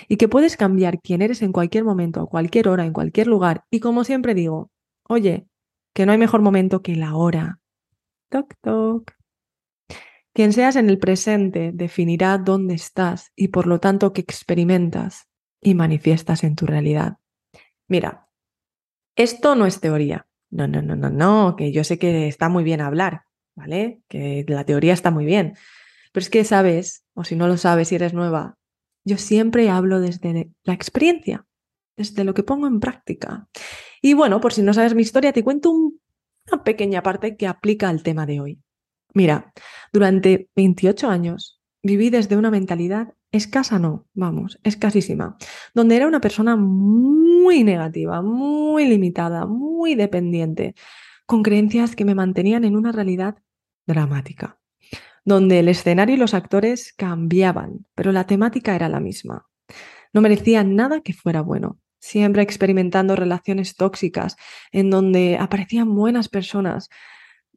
Y 0.07 0.17
que 0.17 0.27
puedes 0.27 0.57
cambiar 0.57 1.01
quién 1.01 1.23
eres 1.23 1.41
en 1.41 1.51
cualquier 1.51 1.85
momento, 1.85 2.21
a 2.21 2.27
cualquier 2.27 2.67
hora, 2.67 2.85
en 2.85 2.93
cualquier 2.93 3.25
lugar. 3.25 3.65
Y 3.71 3.79
como 3.79 4.03
siempre 4.03 4.35
digo, 4.35 4.69
oye, 5.09 5.47
que 5.91 6.05
no 6.05 6.11
hay 6.11 6.19
mejor 6.19 6.43
momento 6.43 6.83
que 6.83 6.95
la 6.95 7.15
hora. 7.15 7.59
Toc, 8.29 8.53
toc. 8.61 9.11
Quien 10.33 10.53
seas 10.53 10.75
en 10.75 10.87
el 10.87 10.99
presente 10.99 11.71
definirá 11.73 12.37
dónde 12.37 12.75
estás 12.75 13.31
y 13.35 13.47
por 13.47 13.65
lo 13.65 13.79
tanto 13.79 14.13
qué 14.13 14.21
experimentas 14.21 15.30
y 15.61 15.75
manifiestas 15.75 16.43
en 16.43 16.55
tu 16.55 16.65
realidad. 16.65 17.17
Mira, 17.87 18.27
esto 19.15 19.55
no 19.55 19.65
es 19.65 19.79
teoría. 19.79 20.27
No, 20.49 20.67
no, 20.67 20.81
no, 20.81 20.95
no, 20.95 21.09
no, 21.09 21.55
que 21.55 21.71
yo 21.71 21.83
sé 21.83 21.97
que 21.97 22.27
está 22.27 22.49
muy 22.49 22.63
bien 22.63 22.81
hablar, 22.81 23.23
¿vale? 23.55 24.01
Que 24.07 24.43
la 24.47 24.65
teoría 24.65 24.93
está 24.93 25.11
muy 25.11 25.25
bien. 25.25 25.55
Pero 26.11 26.21
es 26.23 26.29
que 26.29 26.43
sabes, 26.43 27.05
o 27.13 27.23
si 27.23 27.35
no 27.35 27.47
lo 27.47 27.57
sabes, 27.57 27.87
si 27.87 27.95
eres 27.95 28.13
nueva, 28.13 28.57
yo 29.05 29.17
siempre 29.17 29.69
hablo 29.69 29.99
desde 29.99 30.51
la 30.63 30.73
experiencia, 30.73 31.45
desde 31.95 32.23
lo 32.23 32.33
que 32.33 32.43
pongo 32.43 32.67
en 32.67 32.79
práctica. 32.79 33.47
Y 34.01 34.13
bueno, 34.13 34.41
por 34.41 34.53
si 34.53 34.61
no 34.61 34.73
sabes 34.73 34.93
mi 34.93 35.03
historia, 35.03 35.31
te 35.31 35.43
cuento 35.43 35.71
una 35.71 36.63
pequeña 36.63 37.01
parte 37.01 37.37
que 37.37 37.47
aplica 37.47 37.87
al 37.89 38.03
tema 38.03 38.25
de 38.25 38.41
hoy. 38.41 38.61
Mira, 39.13 39.53
durante 39.93 40.49
28 40.55 41.09
años 41.09 41.61
viví 41.83 42.09
desde 42.09 42.37
una 42.37 42.51
mentalidad 42.51 43.13
escasa, 43.31 43.79
no, 43.79 44.07
vamos, 44.13 44.59
escasísima, 44.63 45.37
donde 45.73 45.95
era 45.95 46.07
una 46.07 46.21
persona 46.21 46.55
muy 46.55 47.63
negativa, 47.63 48.21
muy 48.21 48.85
limitada, 48.87 49.45
muy 49.45 49.95
dependiente, 49.95 50.75
con 51.25 51.43
creencias 51.43 51.95
que 51.95 52.05
me 52.05 52.15
mantenían 52.15 52.65
en 52.65 52.75
una 52.75 52.91
realidad 52.91 53.37
dramática, 53.87 54.59
donde 55.23 55.59
el 55.59 55.69
escenario 55.69 56.15
y 56.15 56.19
los 56.19 56.33
actores 56.33 56.93
cambiaban, 56.93 57.85
pero 57.95 58.11
la 58.11 58.25
temática 58.25 58.75
era 58.75 58.89
la 58.89 58.99
misma. 58.99 59.47
No 60.13 60.21
merecía 60.21 60.63
nada 60.63 61.01
que 61.01 61.13
fuera 61.13 61.41
bueno, 61.41 61.79
siempre 61.99 62.41
experimentando 62.41 63.15
relaciones 63.15 63.75
tóxicas, 63.75 64.35
en 64.71 64.89
donde 64.89 65.37
aparecían 65.39 65.95
buenas 65.95 66.27
personas, 66.27 66.89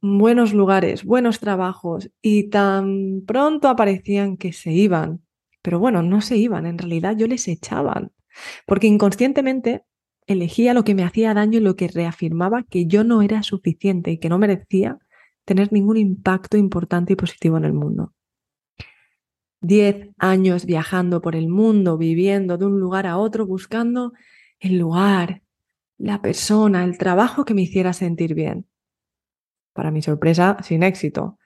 buenos 0.01 0.53
lugares, 0.53 1.03
buenos 1.03 1.39
trabajos, 1.39 2.09
y 2.21 2.49
tan 2.49 3.23
pronto 3.25 3.67
aparecían 3.67 4.37
que 4.37 4.53
se 4.53 4.71
iban. 4.71 5.24
Pero 5.65 5.79
bueno, 5.79 6.03
no 6.03 6.21
se 6.21 6.37
iban, 6.37 6.67
en 6.67 6.77
realidad 6.77 7.17
yo 7.17 7.25
les 7.25 7.47
echaban, 7.47 8.11
porque 8.67 8.85
inconscientemente 8.85 9.83
elegía 10.27 10.75
lo 10.75 10.83
que 10.83 10.93
me 10.93 11.03
hacía 11.03 11.33
daño 11.33 11.57
y 11.57 11.61
lo 11.63 11.75
que 11.75 11.87
reafirmaba 11.87 12.61
que 12.61 12.85
yo 12.85 13.03
no 13.03 13.23
era 13.23 13.41
suficiente 13.41 14.11
y 14.11 14.19
que 14.19 14.29
no 14.29 14.37
merecía 14.37 14.99
tener 15.43 15.73
ningún 15.73 15.97
impacto 15.97 16.55
importante 16.55 17.13
y 17.13 17.15
positivo 17.15 17.57
en 17.57 17.65
el 17.65 17.73
mundo. 17.73 18.13
Diez 19.59 20.09
años 20.19 20.67
viajando 20.67 21.19
por 21.19 21.35
el 21.35 21.47
mundo, 21.47 21.97
viviendo 21.97 22.59
de 22.59 22.65
un 22.67 22.79
lugar 22.79 23.07
a 23.07 23.17
otro, 23.17 23.47
buscando 23.47 24.13
el 24.59 24.77
lugar, 24.77 25.41
la 25.97 26.21
persona, 26.21 26.83
el 26.83 26.99
trabajo 26.99 27.43
que 27.43 27.55
me 27.55 27.63
hiciera 27.63 27.91
sentir 27.93 28.35
bien. 28.35 28.67
Para 29.73 29.89
mi 29.89 30.03
sorpresa, 30.03 30.57
sin 30.61 30.83
éxito. 30.83 31.39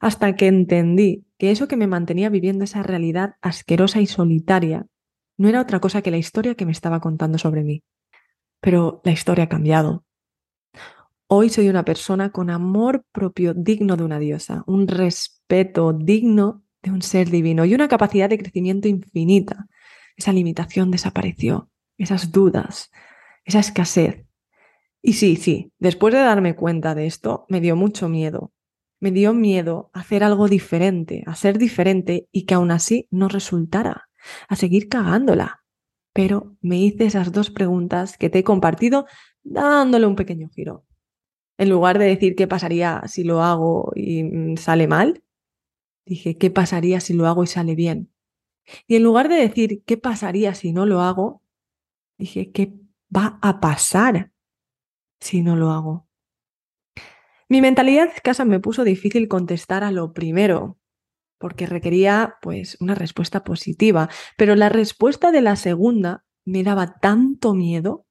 Hasta 0.00 0.34
que 0.34 0.46
entendí 0.46 1.26
que 1.38 1.50
eso 1.50 1.68
que 1.68 1.76
me 1.76 1.86
mantenía 1.86 2.30
viviendo 2.30 2.64
esa 2.64 2.82
realidad 2.82 3.36
asquerosa 3.42 4.00
y 4.00 4.06
solitaria 4.06 4.86
no 5.36 5.48
era 5.48 5.60
otra 5.60 5.80
cosa 5.80 6.02
que 6.02 6.10
la 6.10 6.16
historia 6.16 6.54
que 6.54 6.66
me 6.66 6.72
estaba 6.72 7.00
contando 7.00 7.38
sobre 7.38 7.62
mí. 7.62 7.82
Pero 8.60 9.00
la 9.04 9.12
historia 9.12 9.44
ha 9.44 9.48
cambiado. 9.48 10.04
Hoy 11.26 11.48
soy 11.48 11.68
una 11.68 11.84
persona 11.84 12.30
con 12.30 12.50
amor 12.50 13.04
propio 13.12 13.54
digno 13.54 13.96
de 13.96 14.04
una 14.04 14.18
diosa, 14.18 14.64
un 14.66 14.88
respeto 14.88 15.92
digno 15.92 16.64
de 16.82 16.90
un 16.90 17.02
ser 17.02 17.30
divino 17.30 17.64
y 17.64 17.74
una 17.74 17.88
capacidad 17.88 18.28
de 18.28 18.38
crecimiento 18.38 18.88
infinita. 18.88 19.66
Esa 20.16 20.32
limitación 20.32 20.90
desapareció, 20.90 21.70
esas 21.98 22.32
dudas, 22.32 22.90
esa 23.44 23.60
escasez. 23.60 24.26
Y 25.02 25.14
sí, 25.14 25.36
sí, 25.36 25.72
después 25.78 26.12
de 26.12 26.20
darme 26.20 26.56
cuenta 26.56 26.94
de 26.94 27.06
esto, 27.06 27.46
me 27.48 27.60
dio 27.60 27.76
mucho 27.76 28.08
miedo. 28.08 28.52
Me 29.00 29.10
dio 29.10 29.32
miedo 29.32 29.90
a 29.94 30.00
hacer 30.00 30.22
algo 30.22 30.48
diferente, 30.48 31.24
a 31.26 31.34
ser 31.34 31.58
diferente 31.58 32.28
y 32.30 32.44
que 32.44 32.54
aún 32.54 32.70
así 32.70 33.08
no 33.10 33.28
resultara, 33.28 34.08
a 34.48 34.56
seguir 34.56 34.88
cagándola. 34.88 35.64
Pero 36.12 36.56
me 36.60 36.78
hice 36.78 37.06
esas 37.06 37.32
dos 37.32 37.50
preguntas 37.50 38.18
que 38.18 38.28
te 38.28 38.40
he 38.40 38.44
compartido 38.44 39.06
dándole 39.42 40.06
un 40.06 40.16
pequeño 40.16 40.48
giro. 40.50 40.84
En 41.56 41.70
lugar 41.70 41.98
de 41.98 42.06
decir 42.06 42.34
qué 42.36 42.46
pasaría 42.46 43.02
si 43.06 43.24
lo 43.24 43.42
hago 43.42 43.92
y 43.94 44.22
mm, 44.24 44.56
sale 44.56 44.86
mal, 44.86 45.22
dije 46.06 46.36
qué 46.36 46.50
pasaría 46.50 47.00
si 47.00 47.14
lo 47.14 47.26
hago 47.26 47.44
y 47.44 47.46
sale 47.46 47.74
bien. 47.74 48.12
Y 48.86 48.96
en 48.96 49.02
lugar 49.02 49.28
de 49.28 49.36
decir 49.36 49.82
qué 49.84 49.96
pasaría 49.96 50.54
si 50.54 50.72
no 50.72 50.86
lo 50.86 51.00
hago, 51.00 51.42
dije 52.18 52.50
qué 52.52 52.74
va 53.14 53.38
a 53.42 53.60
pasar 53.60 54.32
si 55.20 55.42
no 55.42 55.56
lo 55.56 55.70
hago. 55.70 56.09
Mi 57.50 57.60
mentalidad 57.60 58.12
casa 58.22 58.44
me 58.44 58.60
puso 58.60 58.84
difícil 58.84 59.26
contestar 59.26 59.82
a 59.82 59.90
lo 59.90 60.12
primero, 60.12 60.78
porque 61.36 61.66
requería 61.66 62.36
pues 62.40 62.76
una 62.80 62.94
respuesta 62.94 63.42
positiva, 63.42 64.08
pero 64.36 64.54
la 64.54 64.68
respuesta 64.68 65.32
de 65.32 65.40
la 65.40 65.56
segunda 65.56 66.24
me 66.44 66.62
daba 66.62 67.00
tanto 67.00 67.54
miedo 67.54 68.06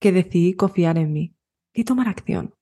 que 0.00 0.12
decidí 0.12 0.54
confiar 0.54 0.98
en 0.98 1.12
mí 1.12 1.34
y 1.74 1.82
tomar 1.82 2.06
acción. 2.06 2.54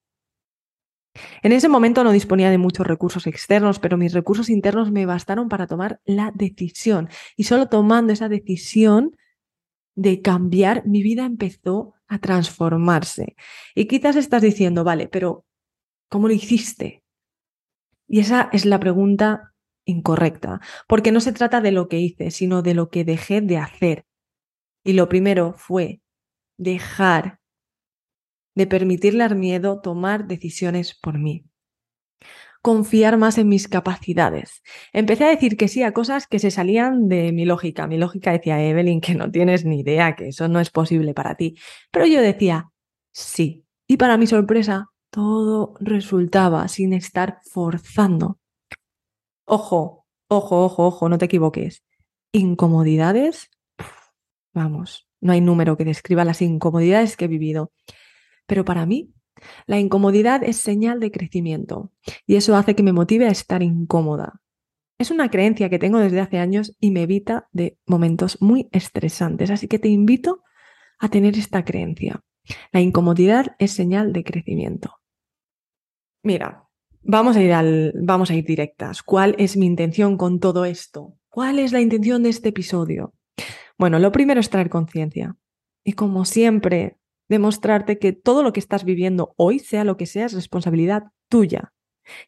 En 1.42 1.52
ese 1.52 1.68
momento 1.68 2.04
no 2.04 2.10
disponía 2.10 2.48
de 2.48 2.56
muchos 2.56 2.86
recursos 2.86 3.26
externos, 3.26 3.78
pero 3.78 3.98
mis 3.98 4.14
recursos 4.14 4.48
internos 4.48 4.90
me 4.90 5.04
bastaron 5.04 5.50
para 5.50 5.66
tomar 5.66 6.00
la 6.06 6.32
decisión. 6.34 7.10
Y 7.36 7.44
solo 7.44 7.68
tomando 7.68 8.14
esa 8.14 8.30
decisión 8.30 9.14
de 9.94 10.22
cambiar, 10.22 10.86
mi 10.86 11.02
vida 11.02 11.26
empezó 11.26 11.92
a 12.08 12.18
transformarse. 12.18 13.36
Y 13.74 13.88
quizás 13.88 14.16
estás 14.16 14.40
diciendo, 14.40 14.82
vale, 14.82 15.08
pero 15.08 15.44
¿cómo 16.08 16.28
lo 16.28 16.34
hiciste? 16.34 17.02
Y 18.08 18.20
esa 18.20 18.48
es 18.52 18.64
la 18.64 18.78
pregunta 18.78 19.54
incorrecta, 19.84 20.60
porque 20.88 21.12
no 21.12 21.20
se 21.20 21.32
trata 21.32 21.60
de 21.60 21.72
lo 21.72 21.88
que 21.88 21.98
hice, 21.98 22.30
sino 22.30 22.62
de 22.62 22.74
lo 22.74 22.90
que 22.90 23.04
dejé 23.04 23.40
de 23.40 23.58
hacer. 23.58 24.04
Y 24.84 24.92
lo 24.92 25.08
primero 25.08 25.54
fue 25.56 26.00
dejar 26.58 27.40
de 28.54 28.66
permitirle 28.66 29.22
al 29.24 29.36
miedo 29.36 29.80
tomar 29.80 30.26
decisiones 30.26 30.98
por 30.98 31.18
mí. 31.18 31.44
Confiar 32.62 33.16
más 33.16 33.38
en 33.38 33.48
mis 33.48 33.68
capacidades. 33.68 34.62
Empecé 34.92 35.24
a 35.24 35.28
decir 35.28 35.56
que 35.56 35.68
sí 35.68 35.82
a 35.82 35.92
cosas 35.92 36.26
que 36.26 36.40
se 36.40 36.50
salían 36.50 37.08
de 37.08 37.30
mi 37.32 37.44
lógica. 37.44 37.86
Mi 37.86 37.96
lógica 37.96 38.32
decía, 38.32 38.60
Evelyn, 38.60 39.00
que 39.00 39.14
no 39.14 39.30
tienes 39.30 39.64
ni 39.64 39.80
idea, 39.80 40.16
que 40.16 40.28
eso 40.28 40.48
no 40.48 40.58
es 40.58 40.70
posible 40.70 41.14
para 41.14 41.36
ti. 41.36 41.56
Pero 41.92 42.06
yo 42.06 42.20
decía, 42.20 42.70
sí. 43.12 43.64
Y 43.86 43.98
para 43.98 44.16
mi 44.16 44.26
sorpresa, 44.26 44.88
todo 45.16 45.72
resultaba 45.80 46.68
sin 46.68 46.92
estar 46.92 47.40
forzando. 47.50 48.38
Ojo, 49.46 50.04
ojo, 50.28 50.66
ojo, 50.66 50.86
ojo, 50.88 51.08
no 51.08 51.16
te 51.16 51.24
equivoques. 51.24 51.82
Incomodidades, 52.32 53.48
vamos, 54.52 55.08
No 55.22 55.32
hay 55.32 55.40
número 55.40 55.78
que 55.78 55.86
describa 55.86 56.26
las 56.26 56.42
incomodidades 56.42 57.16
que 57.16 57.24
he 57.24 57.28
vivido. 57.28 57.72
Pero 58.46 58.66
para 58.66 58.84
mí, 58.84 59.14
la 59.66 59.78
incomodidad 59.78 60.44
es 60.44 60.58
señal 60.58 61.00
de 61.00 61.10
crecimiento 61.10 61.92
y 62.26 62.36
eso 62.36 62.54
hace 62.54 62.74
que 62.74 62.82
me 62.82 62.92
motive 62.92 63.26
a 63.26 63.30
estar 63.30 63.62
incómoda. 63.62 64.42
Es 64.98 65.10
una 65.10 65.30
creencia 65.30 65.70
que 65.70 65.78
tengo 65.78 65.98
desde 65.98 66.20
hace 66.20 66.38
años 66.40 66.76
y 66.78 66.90
me 66.90 67.04
evita 67.04 67.48
de 67.52 67.78
momentos 67.86 68.42
muy 68.42 68.68
estresantes, 68.70 69.50
así 69.50 69.66
que 69.66 69.78
te 69.78 69.88
invito 69.88 70.42
a 70.98 71.08
tener 71.08 71.38
esta 71.38 71.64
creencia. 71.64 72.22
La 72.70 72.82
incomodidad 72.82 73.56
es 73.58 73.72
señal 73.72 74.12
de 74.12 74.22
crecimiento. 74.22 75.00
Mira, 76.26 76.68
vamos 77.02 77.36
a 77.36 77.40
ir 77.40 77.52
al 77.52 77.92
vamos 78.02 78.32
a 78.32 78.34
ir 78.34 78.44
directas. 78.44 79.04
¿Cuál 79.04 79.36
es 79.38 79.56
mi 79.56 79.64
intención 79.64 80.16
con 80.16 80.40
todo 80.40 80.64
esto? 80.64 81.14
¿Cuál 81.28 81.60
es 81.60 81.70
la 81.70 81.80
intención 81.80 82.24
de 82.24 82.30
este 82.30 82.48
episodio? 82.48 83.14
Bueno, 83.78 84.00
lo 84.00 84.10
primero 84.10 84.40
es 84.40 84.50
traer 84.50 84.68
conciencia. 84.68 85.36
Y 85.84 85.92
como 85.92 86.24
siempre, 86.24 86.98
demostrarte 87.28 88.00
que 88.00 88.12
todo 88.12 88.42
lo 88.42 88.52
que 88.52 88.58
estás 88.58 88.82
viviendo 88.82 89.34
hoy, 89.36 89.60
sea 89.60 89.84
lo 89.84 89.96
que 89.96 90.06
sea, 90.06 90.26
es 90.26 90.32
responsabilidad 90.32 91.04
tuya 91.28 91.72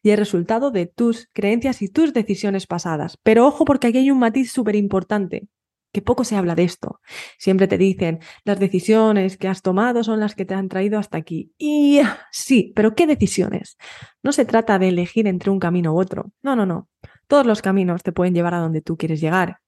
y 0.01 0.11
el 0.11 0.19
resultado 0.19 0.71
de 0.71 0.87
tus 0.87 1.29
creencias 1.33 1.83
y 1.83 1.89
tus 1.89 2.13
decisiones 2.13 2.69
pasadas. 2.69 3.19
Pero 3.25 3.49
ojo 3.49 3.65
porque 3.65 3.89
aquí 3.89 3.99
hay 3.99 4.13
un 4.13 4.21
matiz 4.21 4.53
súper 4.53 4.77
importante, 4.77 5.49
que 5.93 6.03
poco 6.03 6.25
se 6.25 6.37
habla 6.37 6.55
de 6.55 6.65
esto. 6.65 7.01
Siempre 7.39 7.67
te 7.69 7.79
dicen, 7.79 8.21
las 8.45 8.59
decisiones 8.59 9.37
que 9.37 9.49
has 9.49 9.63
tomado 9.63 10.05
son 10.05 10.21
las 10.21 10.35
que 10.35 10.45
te 10.45 10.55
han 10.55 10.69
traído 10.69 10.99
hasta 10.99 11.19
aquí. 11.19 11.53
Y 11.59 12.01
sí, 12.31 12.73
pero 12.77 12.95
¿qué 12.95 13.07
decisiones? 13.07 13.77
No 14.23 14.33
se 14.33 14.45
trata 14.45 14.79
de 14.79 14.89
elegir 14.89 15.27
entre 15.27 15.51
un 15.51 15.59
camino 15.59 15.95
u 15.95 16.01
otro. 16.01 16.33
No, 16.43 16.57
no, 16.57 16.67
no. 16.67 16.89
Todos 17.27 17.47
los 17.47 17.63
caminos 17.63 18.03
te 18.03 18.13
pueden 18.13 18.35
llevar 18.35 18.55
a 18.55 18.61
donde 18.61 18.83
tú 18.83 18.97
quieres 18.97 19.21
llegar. 19.21 19.61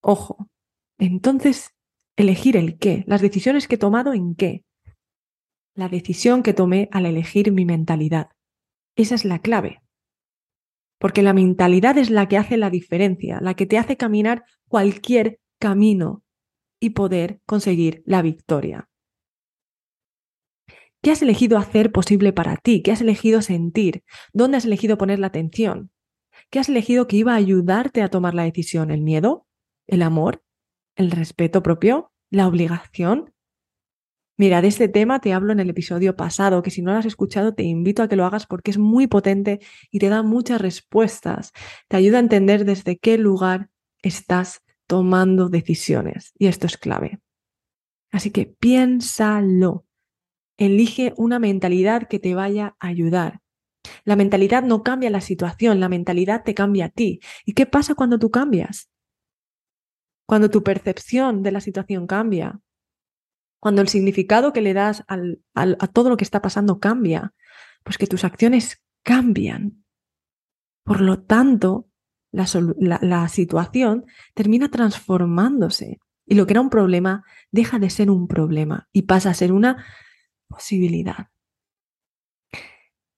Ojo. 0.00 0.48
Entonces, 0.98 1.74
elegir 2.16 2.56
el 2.56 2.78
qué, 2.78 3.04
las 3.06 3.20
decisiones 3.20 3.66
que 3.66 3.74
he 3.74 3.78
tomado 3.78 4.12
en 4.12 4.34
qué. 4.34 4.64
La 5.74 5.88
decisión 5.88 6.42
que 6.42 6.54
tomé 6.54 6.88
al 6.92 7.06
elegir 7.06 7.50
mi 7.50 7.64
mentalidad. 7.64 8.28
Esa 8.96 9.16
es 9.16 9.24
la 9.24 9.40
clave. 9.40 9.83
Porque 11.04 11.20
la 11.20 11.34
mentalidad 11.34 11.98
es 11.98 12.08
la 12.08 12.28
que 12.28 12.38
hace 12.38 12.56
la 12.56 12.70
diferencia, 12.70 13.38
la 13.42 13.52
que 13.52 13.66
te 13.66 13.76
hace 13.76 13.98
caminar 13.98 14.44
cualquier 14.68 15.38
camino 15.60 16.24
y 16.80 16.90
poder 16.90 17.42
conseguir 17.44 18.02
la 18.06 18.22
victoria. 18.22 18.88
¿Qué 21.02 21.10
has 21.10 21.20
elegido 21.20 21.58
hacer 21.58 21.92
posible 21.92 22.32
para 22.32 22.56
ti? 22.56 22.80
¿Qué 22.80 22.90
has 22.90 23.02
elegido 23.02 23.42
sentir? 23.42 24.02
¿Dónde 24.32 24.56
has 24.56 24.64
elegido 24.64 24.96
poner 24.96 25.18
la 25.18 25.26
atención? 25.26 25.90
¿Qué 26.48 26.58
has 26.58 26.70
elegido 26.70 27.06
que 27.06 27.16
iba 27.16 27.34
a 27.34 27.36
ayudarte 27.36 28.00
a 28.00 28.08
tomar 28.08 28.32
la 28.32 28.44
decisión? 28.44 28.90
¿El 28.90 29.02
miedo? 29.02 29.46
¿El 29.86 30.00
amor? 30.00 30.42
¿El 30.96 31.10
respeto 31.10 31.62
propio? 31.62 32.12
¿La 32.30 32.48
obligación? 32.48 33.33
Mira, 34.36 34.60
de 34.60 34.68
este 34.68 34.88
tema 34.88 35.20
te 35.20 35.32
hablo 35.32 35.52
en 35.52 35.60
el 35.60 35.70
episodio 35.70 36.16
pasado, 36.16 36.62
que 36.62 36.70
si 36.70 36.82
no 36.82 36.92
lo 36.92 36.98
has 36.98 37.06
escuchado 37.06 37.54
te 37.54 37.62
invito 37.62 38.02
a 38.02 38.08
que 38.08 38.16
lo 38.16 38.24
hagas 38.24 38.46
porque 38.46 38.72
es 38.72 38.78
muy 38.78 39.06
potente 39.06 39.60
y 39.92 40.00
te 40.00 40.08
da 40.08 40.22
muchas 40.22 40.60
respuestas. 40.60 41.52
Te 41.88 41.96
ayuda 41.96 42.16
a 42.16 42.20
entender 42.20 42.64
desde 42.64 42.98
qué 42.98 43.16
lugar 43.16 43.70
estás 44.02 44.62
tomando 44.88 45.48
decisiones. 45.48 46.32
Y 46.36 46.48
esto 46.48 46.66
es 46.66 46.76
clave. 46.76 47.20
Así 48.10 48.30
que 48.30 48.46
piénsalo. 48.46 49.86
Elige 50.56 51.14
una 51.16 51.38
mentalidad 51.38 52.08
que 52.08 52.18
te 52.18 52.34
vaya 52.34 52.76
a 52.80 52.88
ayudar. 52.88 53.40
La 54.04 54.16
mentalidad 54.16 54.62
no 54.62 54.82
cambia 54.82 55.10
la 55.10 55.20
situación, 55.20 55.78
la 55.78 55.88
mentalidad 55.88 56.42
te 56.44 56.54
cambia 56.54 56.86
a 56.86 56.88
ti. 56.88 57.20
¿Y 57.44 57.52
qué 57.52 57.66
pasa 57.66 57.94
cuando 57.94 58.18
tú 58.18 58.30
cambias? 58.30 58.90
Cuando 60.26 60.50
tu 60.50 60.62
percepción 60.62 61.42
de 61.42 61.52
la 61.52 61.60
situación 61.60 62.06
cambia, 62.06 62.60
cuando 63.64 63.80
el 63.80 63.88
significado 63.88 64.52
que 64.52 64.60
le 64.60 64.74
das 64.74 65.04
a 65.08 65.86
todo 65.86 66.10
lo 66.10 66.18
que 66.18 66.24
está 66.24 66.42
pasando 66.42 66.80
cambia, 66.80 67.32
pues 67.82 67.96
que 67.96 68.06
tus 68.06 68.22
acciones 68.22 68.84
cambian. 69.02 69.86
Por 70.84 71.00
lo 71.00 71.22
tanto, 71.22 71.88
la, 72.30 72.46
la 73.00 73.26
situación 73.28 74.04
termina 74.34 74.70
transformándose 74.70 75.98
y 76.26 76.34
lo 76.34 76.46
que 76.46 76.52
era 76.52 76.60
un 76.60 76.68
problema 76.68 77.24
deja 77.52 77.78
de 77.78 77.88
ser 77.88 78.10
un 78.10 78.28
problema 78.28 78.86
y 78.92 79.04
pasa 79.04 79.30
a 79.30 79.34
ser 79.34 79.50
una 79.50 79.82
posibilidad. 80.46 81.28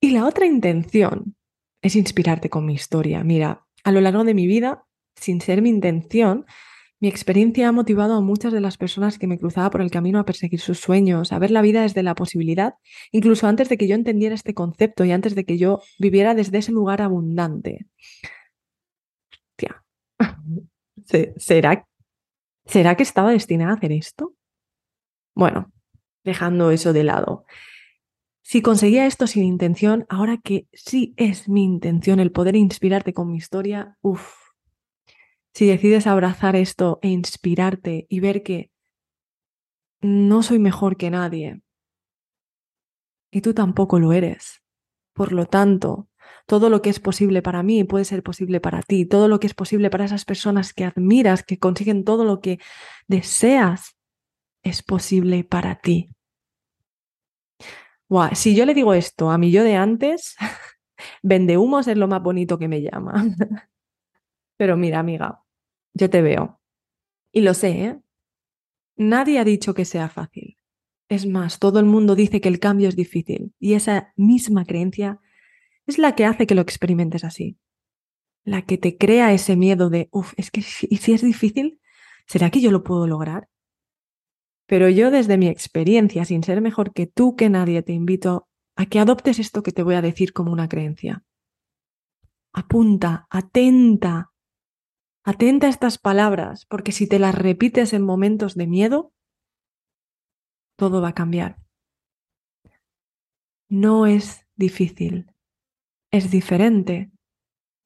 Y 0.00 0.10
la 0.10 0.26
otra 0.26 0.46
intención 0.46 1.34
es 1.82 1.96
inspirarte 1.96 2.50
con 2.50 2.66
mi 2.66 2.74
historia. 2.74 3.24
Mira, 3.24 3.66
a 3.82 3.90
lo 3.90 4.00
largo 4.00 4.22
de 4.22 4.34
mi 4.34 4.46
vida, 4.46 4.86
sin 5.16 5.40
ser 5.40 5.60
mi 5.60 5.70
intención, 5.70 6.46
mi 6.98 7.08
experiencia 7.08 7.68
ha 7.68 7.72
motivado 7.72 8.14
a 8.14 8.20
muchas 8.20 8.52
de 8.52 8.60
las 8.60 8.78
personas 8.78 9.18
que 9.18 9.26
me 9.26 9.38
cruzaba 9.38 9.70
por 9.70 9.82
el 9.82 9.90
camino 9.90 10.18
a 10.18 10.24
perseguir 10.24 10.60
sus 10.60 10.80
sueños, 10.80 11.32
a 11.32 11.38
ver 11.38 11.50
la 11.50 11.60
vida 11.60 11.82
desde 11.82 12.02
la 12.02 12.14
posibilidad, 12.14 12.74
incluso 13.12 13.46
antes 13.46 13.68
de 13.68 13.76
que 13.76 13.86
yo 13.86 13.94
entendiera 13.94 14.34
este 14.34 14.54
concepto 14.54 15.04
y 15.04 15.12
antes 15.12 15.34
de 15.34 15.44
que 15.44 15.58
yo 15.58 15.82
viviera 15.98 16.34
desde 16.34 16.58
ese 16.58 16.72
lugar 16.72 17.02
abundante. 17.02 17.86
Tía, 19.56 19.84
¿será, 21.36 21.86
¿será 22.64 22.94
que 22.96 23.02
estaba 23.02 23.30
destinada 23.30 23.72
a 23.72 23.76
hacer 23.76 23.92
esto? 23.92 24.34
Bueno, 25.34 25.70
dejando 26.24 26.70
eso 26.70 26.94
de 26.94 27.04
lado. 27.04 27.44
Si 28.40 28.62
conseguía 28.62 29.06
esto 29.06 29.26
sin 29.26 29.44
intención, 29.44 30.06
ahora 30.08 30.38
que 30.38 30.66
sí 30.72 31.12
es 31.16 31.48
mi 31.48 31.64
intención 31.64 32.20
el 32.20 32.32
poder 32.32 32.56
inspirarte 32.56 33.12
con 33.12 33.30
mi 33.30 33.36
historia, 33.36 33.98
uff, 34.00 34.45
si 35.56 35.66
decides 35.66 36.06
abrazar 36.06 36.54
esto 36.54 36.98
e 37.00 37.08
inspirarte 37.08 38.04
y 38.10 38.20
ver 38.20 38.42
que 38.42 38.70
no 40.02 40.42
soy 40.42 40.58
mejor 40.58 40.98
que 40.98 41.08
nadie 41.08 41.62
y 43.30 43.40
tú 43.40 43.54
tampoco 43.54 43.98
lo 43.98 44.12
eres. 44.12 44.62
Por 45.14 45.32
lo 45.32 45.46
tanto, 45.46 46.10
todo 46.44 46.68
lo 46.68 46.82
que 46.82 46.90
es 46.90 47.00
posible 47.00 47.40
para 47.40 47.62
mí 47.62 47.84
puede 47.84 48.04
ser 48.04 48.22
posible 48.22 48.60
para 48.60 48.82
ti, 48.82 49.06
todo 49.06 49.28
lo 49.28 49.40
que 49.40 49.46
es 49.46 49.54
posible 49.54 49.88
para 49.88 50.04
esas 50.04 50.26
personas 50.26 50.74
que 50.74 50.84
admiras, 50.84 51.42
que 51.42 51.58
consiguen 51.58 52.04
todo 52.04 52.26
lo 52.26 52.42
que 52.42 52.58
deseas, 53.08 53.96
es 54.62 54.82
posible 54.82 55.42
para 55.42 55.76
ti. 55.76 56.10
si 58.34 58.54
yo 58.54 58.66
le 58.66 58.74
digo 58.74 58.92
esto 58.92 59.30
a 59.30 59.38
mi 59.38 59.50
yo 59.50 59.64
de 59.64 59.76
antes, 59.76 60.36
vende 61.22 61.56
humos 61.56 61.88
es 61.88 61.96
lo 61.96 62.08
más 62.08 62.22
bonito 62.22 62.58
que 62.58 62.68
me 62.68 62.82
llama. 62.82 63.24
Pero 64.58 64.76
mira, 64.76 64.98
amiga, 64.98 65.45
yo 65.96 66.10
te 66.10 66.22
veo. 66.22 66.60
Y 67.32 67.40
lo 67.40 67.54
sé, 67.54 67.84
¿eh? 67.84 68.00
Nadie 68.96 69.38
ha 69.38 69.44
dicho 69.44 69.74
que 69.74 69.84
sea 69.84 70.08
fácil. 70.08 70.58
Es 71.08 71.26
más, 71.26 71.58
todo 71.58 71.78
el 71.80 71.86
mundo 71.86 72.14
dice 72.14 72.40
que 72.40 72.48
el 72.48 72.58
cambio 72.58 72.88
es 72.88 72.96
difícil 72.96 73.54
y 73.58 73.74
esa 73.74 74.12
misma 74.16 74.64
creencia 74.64 75.20
es 75.86 75.98
la 75.98 76.14
que 76.14 76.24
hace 76.24 76.46
que 76.46 76.54
lo 76.54 76.62
experimentes 76.62 77.24
así. 77.24 77.58
La 78.44 78.62
que 78.62 78.78
te 78.78 78.96
crea 78.96 79.32
ese 79.32 79.56
miedo 79.56 79.88
de, 79.88 80.08
uff, 80.12 80.32
es 80.36 80.50
que 80.50 80.62
si, 80.62 80.86
si 80.96 81.12
es 81.12 81.22
difícil, 81.22 81.80
¿será 82.26 82.50
que 82.50 82.60
yo 82.60 82.70
lo 82.70 82.82
puedo 82.82 83.06
lograr? 83.06 83.48
Pero 84.66 84.88
yo 84.88 85.10
desde 85.10 85.38
mi 85.38 85.48
experiencia, 85.48 86.24
sin 86.24 86.42
ser 86.42 86.60
mejor 86.60 86.92
que 86.92 87.06
tú, 87.06 87.36
que 87.36 87.48
nadie, 87.48 87.82
te 87.82 87.92
invito 87.92 88.48
a 88.74 88.86
que 88.86 88.98
adoptes 88.98 89.38
esto 89.38 89.62
que 89.62 89.72
te 89.72 89.82
voy 89.82 89.94
a 89.94 90.02
decir 90.02 90.32
como 90.32 90.52
una 90.52 90.68
creencia. 90.68 91.24
Apunta, 92.52 93.26
atenta 93.30 94.32
Atenta 95.28 95.66
a 95.66 95.70
estas 95.70 95.98
palabras, 95.98 96.66
porque 96.66 96.92
si 96.92 97.08
te 97.08 97.18
las 97.18 97.34
repites 97.34 97.92
en 97.92 98.02
momentos 98.02 98.54
de 98.54 98.68
miedo, 98.68 99.12
todo 100.76 101.02
va 101.02 101.08
a 101.08 101.14
cambiar. 101.14 101.58
No 103.68 104.06
es 104.06 104.46
difícil, 104.54 105.34
es 106.12 106.30
diferente. 106.30 107.10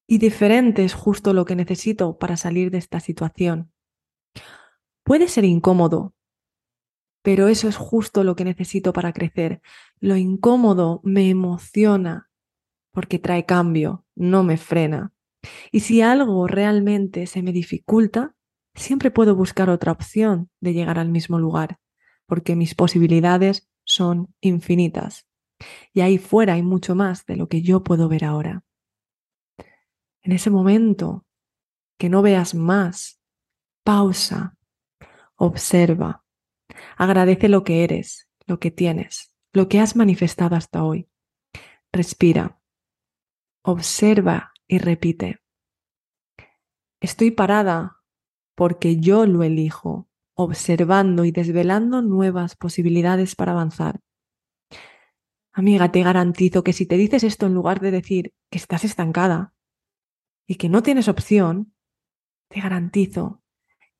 Y 0.07 0.19
diferente 0.19 0.85
es 0.85 0.93
justo 0.93 1.33
lo 1.33 1.47
que 1.47 1.57
necesito 1.57 2.19
para 2.19 2.37
salir 2.37 2.71
de 2.71 2.77
esta 2.77 3.01
situación. 3.01 3.73
Puede 5.03 5.27
ser 5.27 5.47
incómodo, 5.47 6.15
pero 7.23 7.49
eso 7.49 7.69
es 7.69 7.77
justo 7.79 8.23
lo 8.23 8.37
que 8.37 8.45
necesito 8.45 8.93
para 8.93 9.15
crecer. 9.15 9.63
Lo 9.99 10.17
incómodo 10.17 11.01
me 11.05 11.31
emociona 11.31 12.29
porque 12.93 13.19
trae 13.19 13.47
cambio, 13.47 14.05
no 14.15 14.45
me 14.45 14.59
frena. 14.59 15.15
Y 15.73 15.81
si 15.81 16.03
algo 16.03 16.47
realmente 16.47 17.27
se 17.27 17.43
me 17.43 17.53
dificulta, 17.53 18.35
siempre 18.75 19.11
puedo 19.11 19.35
buscar 19.35 19.71
otra 19.71 19.93
opción 19.93 20.51
de 20.61 20.73
llegar 20.73 20.99
al 20.99 21.09
mismo 21.09 21.39
lugar, 21.39 21.79
porque 22.27 22.57
mis 22.57 22.75
posibilidades 22.75 23.69
son 23.85 24.35
infinitas. 24.41 25.27
Y 25.93 26.01
ahí 26.01 26.19
fuera 26.19 26.55
hay 26.55 26.63
mucho 26.63 26.95
más 26.95 27.27
de 27.27 27.37
lo 27.37 27.49
que 27.49 27.63
yo 27.63 27.83
puedo 27.83 28.09
ver 28.09 28.25
ahora. 28.25 28.65
En 30.23 30.33
ese 30.33 30.51
momento 30.51 31.27
que 31.99 32.09
no 32.09 32.23
veas 32.23 32.55
más, 32.55 33.21
pausa, 33.85 34.57
observa, 35.37 36.25
agradece 36.97 37.49
lo 37.49 37.65
que 37.65 37.85
eres, 37.85 38.29
lo 38.47 38.59
que 38.59 38.71
tienes, 38.71 39.35
lo 39.53 39.69
que 39.69 39.81
has 39.81 39.97
manifestado 39.97 40.57
hasta 40.57 40.85
hoy. 40.85 41.09
Respira, 41.93 42.61
observa 43.63 44.53
y 44.71 44.79
repite. 44.79 45.41
Estoy 47.01 47.33
parada 47.33 47.97
porque 48.55 48.99
yo 48.99 49.27
lo 49.27 49.43
elijo 49.43 50.09
observando 50.35 51.25
y 51.25 51.33
desvelando 51.33 52.03
nuevas 52.03 52.55
posibilidades 52.55 53.35
para 53.35 53.53
avanzar. 53.53 54.01
Amiga, 55.53 55.91
te 55.91 56.05
garantizo 56.05 56.63
que 56.63 56.73
si 56.73 56.87
te 56.87 56.97
dices 56.97 57.25
esto 57.25 57.47
en 57.47 57.55
lugar 57.55 57.81
de 57.81 57.91
decir 57.91 58.33
que 58.49 58.59
estás 58.59 58.85
estancada 58.85 59.53
y 60.47 60.55
que 60.55 60.69
no 60.69 60.85
tienes 60.85 61.09
opción, 61.09 61.75
te 62.49 62.61
garantizo 62.61 63.43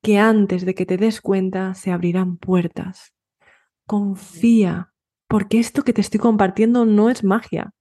que 0.03 0.19
antes 0.19 0.65
de 0.65 0.75
que 0.77 0.87
te 0.87 0.97
des 0.97 1.21
cuenta 1.21 1.75
se 1.75 1.91
abrirán 1.91 2.37
puertas. 2.37 3.13
Confía, 3.87 4.93
porque 5.27 5.59
esto 5.59 5.83
que 5.83 5.93
te 5.93 6.01
estoy 6.01 6.21
compartiendo 6.21 6.85
no 6.85 7.11
es 7.11 7.25
magia. 7.25 7.75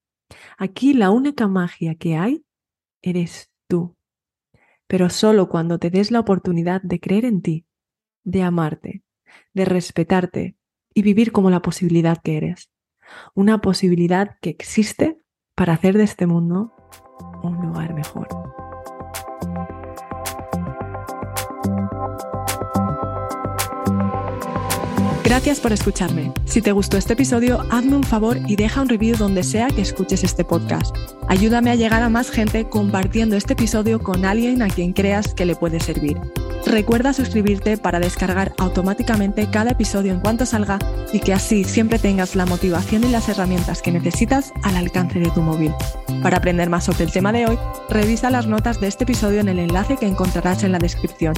Aquí 0.57 0.93
la 0.93 1.11
única 1.11 1.47
magia 1.47 1.93
que 1.93 2.17
hay 2.17 2.45
eres 3.01 3.51
tú. 3.67 3.95
Pero 4.87 5.09
solo 5.09 5.49
cuando 5.49 5.79
te 5.79 5.89
des 5.89 6.11
la 6.11 6.19
oportunidad 6.19 6.81
de 6.81 6.99
creer 6.99 7.25
en 7.25 7.41
ti, 7.41 7.65
de 8.23 8.43
amarte, 8.43 9.03
de 9.53 9.65
respetarte 9.65 10.57
y 10.93 11.01
vivir 11.01 11.31
como 11.31 11.49
la 11.49 11.61
posibilidad 11.61 12.17
que 12.21 12.37
eres 12.37 12.69
una 13.33 13.61
posibilidad 13.61 14.37
que 14.41 14.49
existe 14.49 15.21
para 15.55 15.73
hacer 15.73 15.97
de 15.97 16.03
este 16.03 16.27
mundo 16.27 16.73
un 17.43 17.55
lugar 17.61 17.93
mejor. 17.93 18.27
Gracias 25.29 25.59
por 25.59 25.71
escucharme. 25.71 26.33
Si 26.45 26.59
te 26.59 26.71
gustó 26.71 26.97
este 26.97 27.13
episodio, 27.13 27.63
hazme 27.69 27.95
un 27.95 28.03
favor 28.03 28.39
y 28.47 28.55
deja 28.55 28.81
un 28.81 28.89
review 28.89 29.15
donde 29.15 29.43
sea 29.43 29.67
que 29.67 29.83
escuches 29.83 30.23
este 30.23 30.43
podcast. 30.43 30.95
Ayúdame 31.27 31.69
a 31.69 31.75
llegar 31.75 32.01
a 32.01 32.09
más 32.09 32.31
gente 32.31 32.67
compartiendo 32.67 33.35
este 33.35 33.53
episodio 33.53 33.99
con 33.99 34.25
alguien 34.25 34.63
a 34.63 34.69
quien 34.69 34.91
creas 34.91 35.35
que 35.35 35.45
le 35.45 35.55
puede 35.55 35.79
servir. 35.81 36.19
Recuerda 36.65 37.13
suscribirte 37.13 37.77
para 37.77 37.99
descargar 37.99 38.53
automáticamente 38.57 39.47
cada 39.51 39.73
episodio 39.73 40.13
en 40.13 40.19
cuanto 40.19 40.47
salga 40.47 40.79
y 41.13 41.19
que 41.19 41.33
así 41.33 41.63
siempre 41.63 41.99
tengas 41.99 42.35
la 42.35 42.47
motivación 42.47 43.03
y 43.03 43.09
las 43.09 43.29
herramientas 43.29 43.83
que 43.83 43.91
necesitas 43.91 44.51
al 44.63 44.77
alcance 44.77 45.19
de 45.19 45.29
tu 45.29 45.43
móvil. 45.43 45.75
Para 46.23 46.37
aprender 46.37 46.71
más 46.71 46.85
sobre 46.85 47.03
el 47.03 47.11
tema 47.11 47.31
de 47.31 47.45
hoy, 47.45 47.59
revisa 47.87 48.31
las 48.31 48.47
notas 48.47 48.81
de 48.81 48.87
este 48.87 49.03
episodio 49.03 49.41
en 49.41 49.49
el 49.49 49.59
enlace 49.59 49.95
que 49.95 50.07
encontrarás 50.07 50.63
en 50.63 50.71
la 50.71 50.79
descripción. 50.79 51.35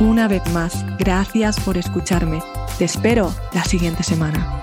Una 0.00 0.28
vez 0.28 0.50
más, 0.54 0.82
gracias 0.96 1.60
por 1.60 1.76
escucharme. 1.76 2.40
Te 2.76 2.84
espero 2.84 3.32
la 3.52 3.64
siguiente 3.64 4.02
semana. 4.02 4.57